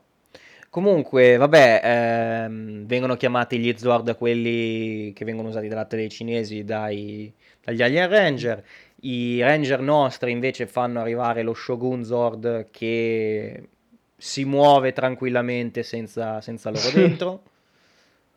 [0.69, 6.63] Comunque, vabbè, ehm, vengono chiamati gli Zord quelli che vengono usati da latte dei cinesi
[6.63, 8.63] dai, dagli Alien Ranger.
[9.01, 13.67] I Ranger nostri invece fanno arrivare lo Shogun Zord che
[14.15, 17.41] si muove tranquillamente senza, senza loro dentro.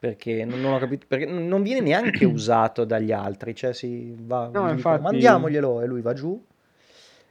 [0.00, 4.48] Perché non, non ho capito, perché non viene neanche usato dagli altri, cioè si va,
[4.52, 6.40] No, infatti- mandiamoglielo e lui va giù.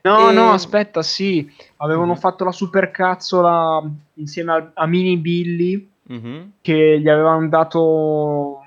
[0.02, 2.18] No, E- no, aspetta, sì, avevano Mhm.
[2.20, 3.84] fatto la supercazzola
[4.16, 6.52] insieme a, a Mini Billy Mhm.
[6.62, 8.60] che gli avevano dato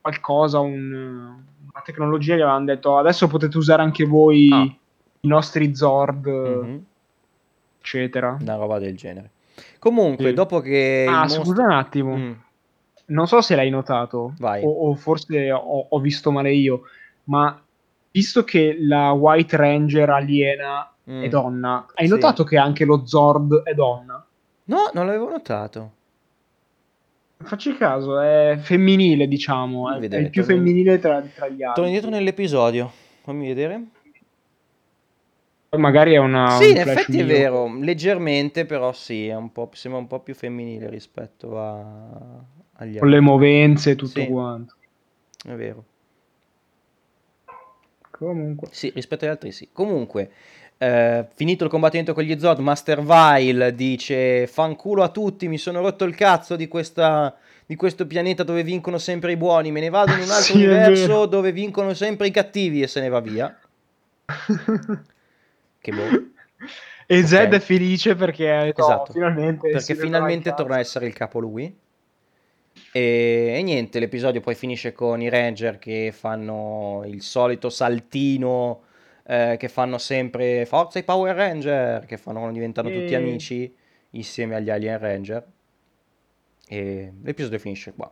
[0.00, 4.62] qualcosa, un- una tecnologia, gli avevano detto adesso potete usare anche voi Ah.
[4.62, 6.84] i nostri Zord, Mhm.
[7.80, 8.36] eccetera.
[8.40, 9.30] Una roba del genere.
[9.78, 10.34] Comunque, Sì.
[10.34, 12.32] dopo che Ah, mostro- scusa un attimo, Mm,
[13.06, 14.62] non so se l'hai notato, Vai.
[14.64, 16.82] o, o forse ho, ho visto male io,
[17.24, 17.60] ma
[18.10, 21.22] visto che la White Ranger aliena mm.
[21.22, 22.12] è donna, hai Sì.
[22.12, 24.24] notato che anche lo Zord è donna?
[24.66, 25.90] No, non l'avevo notato.
[27.36, 31.62] Facci caso, è femminile, diciamo, è, è Vedete, il più torno- femminile tra, tra gli
[31.62, 31.82] altri.
[31.82, 32.90] Torno indietro nell'episodio.
[33.22, 33.84] Fammi vedere.
[35.76, 37.34] Magari è una sì, un in effetti è mio.
[37.34, 41.80] vero, leggermente, però sì, è un po', sembra un po' più femminile rispetto a,
[42.76, 43.30] agli Con le altri.
[43.30, 44.26] movenze e tutto Sì.
[44.26, 44.74] quanto.
[45.44, 45.84] È vero.
[48.10, 48.68] Comunque.
[48.70, 49.68] Sì, rispetto agli altri sì.
[49.72, 50.30] Comunque,
[50.78, 55.80] eh, finito il combattimento con gli Zord, Master Vile dice fanculo a tutti, mi sono
[55.80, 59.88] rotto il cazzo di, questa, di questo pianeta dove vincono sempre i buoni, me ne
[59.90, 63.20] vado in un altro Sì, universo dove vincono sempre i cattivi e se ne va
[63.20, 63.56] via.
[65.80, 66.08] Che boh.
[67.06, 67.26] e.
[67.26, 69.10] Zed è felice perché ha detto, Esatto.
[69.10, 70.62] "Oh, finalmente Perché finalmente il cazzo".
[70.62, 71.76] torna a essere il capo lui.
[72.96, 78.82] E, e niente, l'episodio poi finisce con i Ranger che fanno il solito saltino,
[79.26, 83.74] eh, che fanno sempre Forza i Power Ranger, che fanno quando diventano tutti E- amici
[84.10, 85.44] insieme agli Alien Ranger.
[86.68, 88.08] E l'episodio finisce qua.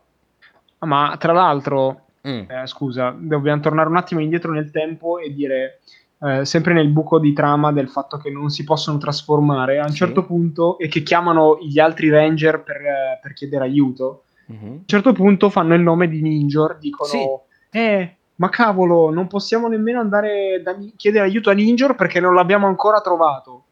[0.79, 5.33] Ah, Ma tra l'altro, Mm, eh, scusa, dobbiamo tornare un attimo indietro nel tempo e
[5.33, 5.81] dire,
[6.23, 9.91] eh, sempre nel buco di trama del fatto che non si possono trasformare, a un
[9.91, 9.97] Sì.
[9.97, 14.65] certo punto, e che chiamano gli altri Ranger per, eh, per chiedere aiuto, mhm.
[14.67, 17.79] a un certo punto fanno il nome di Ninjor, dicono, Sì.
[17.79, 22.67] eh, ma cavolo, non possiamo nemmeno andare a chiedere aiuto a Ninjor perché non l'abbiamo
[22.67, 23.65] ancora trovato.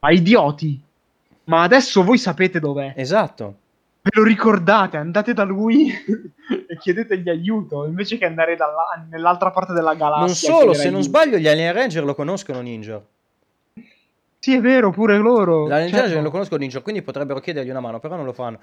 [0.00, 0.80] Ma idioti!
[1.44, 2.94] Ma adesso voi sapete dov'è.
[2.96, 3.54] Esatto.
[4.02, 5.88] Ve lo ricordate, andate da lui
[6.68, 10.50] e chiedetegli aiuto invece che andare dalla- nell'altra parte della galassia.
[10.50, 11.08] Non solo, se non aiuto.
[11.08, 13.02] sbaglio, gli Alien Ranger lo conoscono Ninja.
[14.38, 15.66] Sì, è vero, pure loro.
[15.68, 16.04] Gli Alien Certo.
[16.04, 18.58] Ranger lo conoscono Ninja, quindi potrebbero chiedergli una mano, però non lo fanno.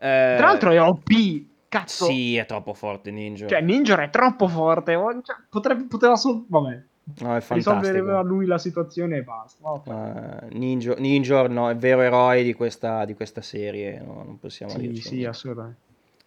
[0.00, 1.46] Eh, Tra l'altro è OP.
[1.68, 2.06] Cazzo.
[2.06, 3.46] Sì, è troppo forte Ninja.
[3.46, 4.94] Cioè, Ninja è troppo forte.
[4.94, 6.44] oh, cioè, potrebbe, poteva solo...
[6.46, 6.82] Vabbè,
[7.20, 8.22] no, è risolvere fantastico.
[8.22, 9.68] lui la situazione e basta.
[9.68, 10.44] Vabbè.
[10.44, 14.00] Eh, Ninja, Ninja, no, è vero eroe di questa, di questa serie.
[14.00, 15.28] no, non possiamo sì, dirci sì, niente.
[15.28, 15.80] assolutamente.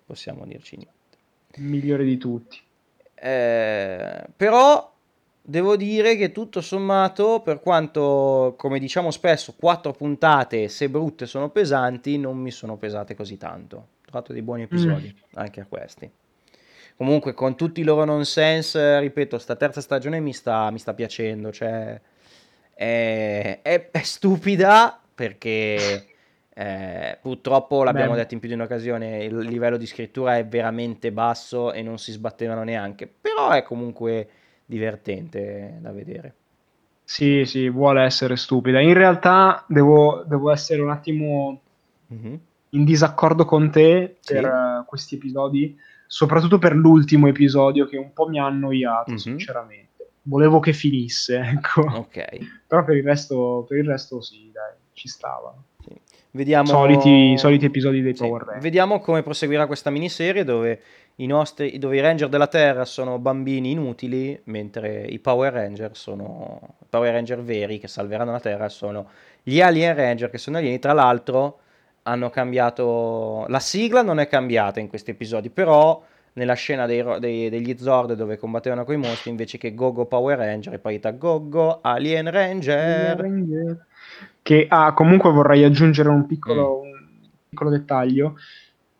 [0.05, 0.99] Possiamo dirci niente.
[1.57, 2.59] Migliore di tutti.
[3.15, 4.90] Eh, però
[5.41, 11.49] devo dire che tutto sommato, per quanto, come diciamo spesso, quattro puntate, se brutte, sono
[11.49, 13.75] pesanti, non mi sono pesate così tanto.
[13.77, 16.09] Ho trovato dei buoni episodi anche a questi.
[16.95, 21.51] Comunque, con tutti i loro nonsense, ripeto, sta terza stagione mi sta, mi sta piacendo.
[21.51, 21.99] Cioè,
[22.73, 26.05] è, è- è stupida perché
[26.53, 28.17] eh, purtroppo l'abbiamo Beh.
[28.19, 32.11] detto in più di un'occasione, il livello di scrittura è veramente basso e non si
[32.11, 33.07] sbattevano neanche.
[33.07, 34.27] Però è comunque
[34.71, 36.35] divertente da vedere.
[37.03, 38.79] Sì, sì, vuole essere stupida.
[38.79, 41.61] In realtà devo, devo essere un attimo
[42.07, 42.39] Mhm.
[42.69, 44.33] in disaccordo con te Sì.
[44.33, 49.17] per eh, questi episodi, soprattutto per l'ultimo episodio che un po' mi ha annoiato, Mhm.
[49.17, 49.89] sinceramente.
[50.23, 51.81] Volevo che finisse, ecco.
[51.81, 52.37] Ok.
[52.67, 55.53] Però per il resto, per il resto sì, dai, ci stava.
[55.83, 55.91] Sì.
[56.33, 56.67] Vediamo...
[56.67, 58.63] Soliti, soliti episodi dei Sì, Power Rangers.
[58.63, 60.79] Vediamo come proseguirà questa miniserie dove
[61.15, 66.75] i, nostri, dove i Ranger della Terra sono bambini inutili, mentre i Power Ranger sono
[66.81, 69.07] i Power Ranger veri che salveranno la Terra sono
[69.43, 70.79] gli Alien Ranger che sono alieni.
[70.79, 71.59] Tra l'altro
[72.03, 76.01] hanno cambiato la sigla non è cambiata in questi episodi, però
[76.33, 80.37] nella scena dei dei- degli Zord dove combattevano con i mostri invece che Gogo Power
[80.37, 83.17] Ranger è partita Gogo Alien Ranger.
[84.41, 86.89] Che ah, comunque vorrei aggiungere un piccolo, Mm.
[86.89, 88.35] un piccolo dettaglio.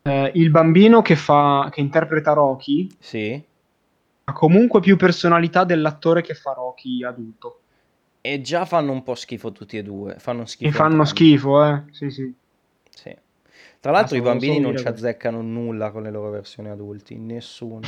[0.04, 3.42] Eh, il bambino che, fa, che interpreta Rocky Sì.
[4.26, 7.60] ha comunque più personalità dell'attore che fa Rocky adulto.
[8.22, 10.16] E già fanno un po' schifo tutti e due.
[10.20, 11.10] Fanno schifo E fanno entrambi.
[11.10, 11.84] schifo, eh?
[11.92, 12.34] Sì, sì.
[12.90, 13.16] Sì.
[13.80, 17.18] Tra l'altro Ah, i bambini non dire ci azzeccano nulla con le loro versioni adulti,
[17.18, 17.80] nessuno.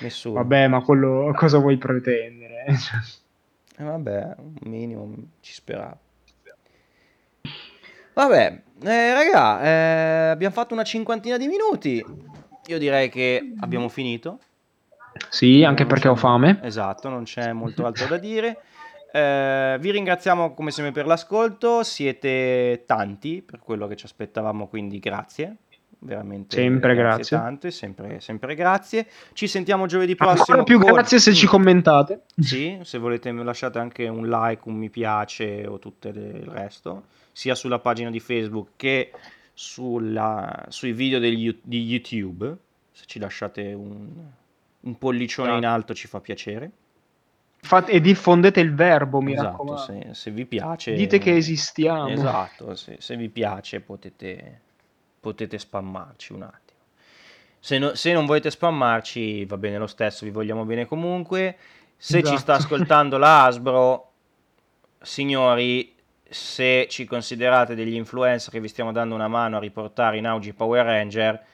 [0.00, 0.34] Nessuno.
[0.34, 2.64] Vabbè, ma quello cosa vuoi pretendere?
[3.76, 5.98] Eh, vabbè, un minimo ci speravo.
[8.14, 12.04] Vabbè, eh, raga, eh, abbiamo fatto una cinquantina di minuti.
[12.66, 14.38] Io direi che abbiamo finito.
[15.28, 16.60] sì, anche Non perché ho fame.
[16.62, 18.58] Esatto, non c'è molto altro da dire.
[19.12, 24.98] Eh, vi ringraziamo come sempre per l'ascolto, siete tanti per quello che ci aspettavamo, quindi
[24.98, 25.56] grazie.
[26.04, 27.36] veramente Sempre grazie.
[27.38, 29.06] tante, sempre, sempre grazie.
[29.32, 30.62] Ci sentiamo giovedì Ancora prossimo.
[30.64, 31.48] più con- grazie se ci Mm.
[31.48, 32.22] commentate.
[32.36, 37.04] Sì, se volete lasciate anche un like, un mi piace o tutto il resto,
[37.34, 39.10] sia sulla pagina di Facebook che
[39.52, 42.56] sulla- sui video degli di YouTube.
[42.92, 44.08] Se ci lasciate un,
[44.80, 45.74] un pollicione in Esatto.
[45.74, 46.70] alto ci fa piacere.
[47.56, 49.80] Fate- e diffondete il verbo, mi Esatto, raccomando.
[49.80, 50.92] se, se vi piace.
[50.94, 52.08] Dite che esistiamo.
[52.08, 54.60] Esatto, se, se vi piace potete,
[55.18, 56.78] potete spammarci un attimo.
[57.58, 61.56] Se, no- se non volete spammarci va bene lo stesso, vi vogliamo bene comunque.
[61.96, 62.74] Se ci sta Esatto.
[62.74, 64.10] ascoltando la Hasbro,
[65.00, 65.94] signori,
[66.28, 70.50] se ci considerate degli influencer che vi stiamo dando una mano a riportare in auge
[70.50, 71.44] i Power Ranger,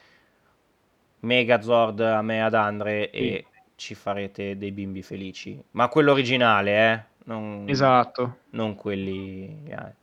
[1.21, 3.45] Megazord a me ad Andre e
[3.77, 5.61] ci farete dei bimbi felici.
[5.73, 7.05] Ma quello originale, eh?
[7.25, 8.39] Non, Esatto.
[8.51, 9.63] non quelli...
[9.69, 9.95] eh.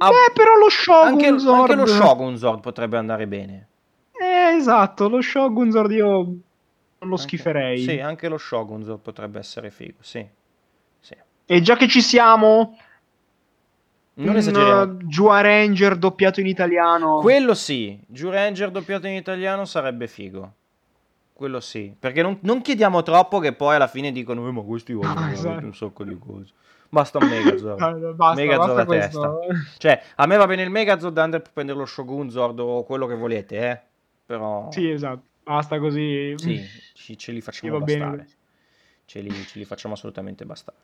[0.00, 1.70] Ah, eh, però lo Shogun anche, Zord...
[1.70, 3.66] anche lo Shogun Zord potrebbe andare bene.
[4.12, 6.40] Eh, esatto, lo Shogun Zord io non
[6.98, 7.78] lo Anche- schiferei.
[7.78, 10.24] Sì, anche lo Shogun Zord potrebbe essere figo, sì.
[11.00, 11.16] Sì.
[11.46, 12.78] E già che ci siamo,
[14.20, 14.82] Non un esageriamo.
[14.82, 17.20] uh, Jua Ranger doppiato in italiano.
[17.20, 20.52] Quello sì, Jew Ranger doppiato in italiano sarebbe figo.
[21.32, 24.92] Quello sì, perché non, non chiediamo troppo che poi alla fine dicono "Eh, ma questi
[24.92, 25.64] vogliono Ah, esatto.
[25.66, 26.52] un sacco di cose.
[26.88, 27.78] Basta un Megazord.
[27.80, 29.38] Ah, basta, Megazord basta a questo.
[29.78, 33.06] Cioè, a me va bene il Megazord, Under per prendere lo Shogun Zord o quello
[33.06, 33.80] che volete, eh.
[34.26, 35.22] Però Sì, esatto.
[35.44, 36.34] Basta così.
[36.36, 38.28] sì, ce li facciamo Sì, bene bastare.
[39.04, 40.76] Ce li, ce li facciamo assolutamente bastare.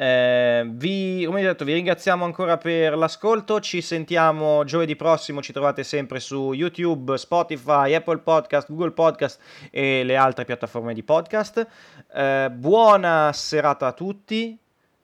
[0.00, 3.60] Eh, vi, come detto, vi ringraziamo ancora per l'ascolto.
[3.60, 5.42] Ci sentiamo giovedì prossimo.
[5.42, 9.38] Ci trovate sempre su YouTube, Spotify, Apple Podcast, Google Podcast
[9.70, 11.66] e le altre piattaforme di podcast.
[12.14, 14.58] Eh, buona serata a tutti.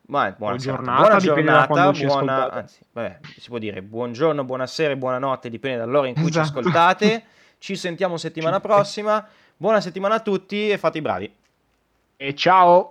[0.06, 4.96] Ma, buona giornata, buona giornata, ci buona, anzi, vabbè, si può dire buongiorno, buonasera e
[4.96, 6.60] buonanotte, dipende dall'ora in cui ci Esatto.
[6.60, 7.24] ascoltate.
[7.58, 9.26] Ci sentiamo settimana prossima.
[9.56, 11.34] Buona settimana a tutti e fate i bravi.
[12.16, 12.88] E ciao.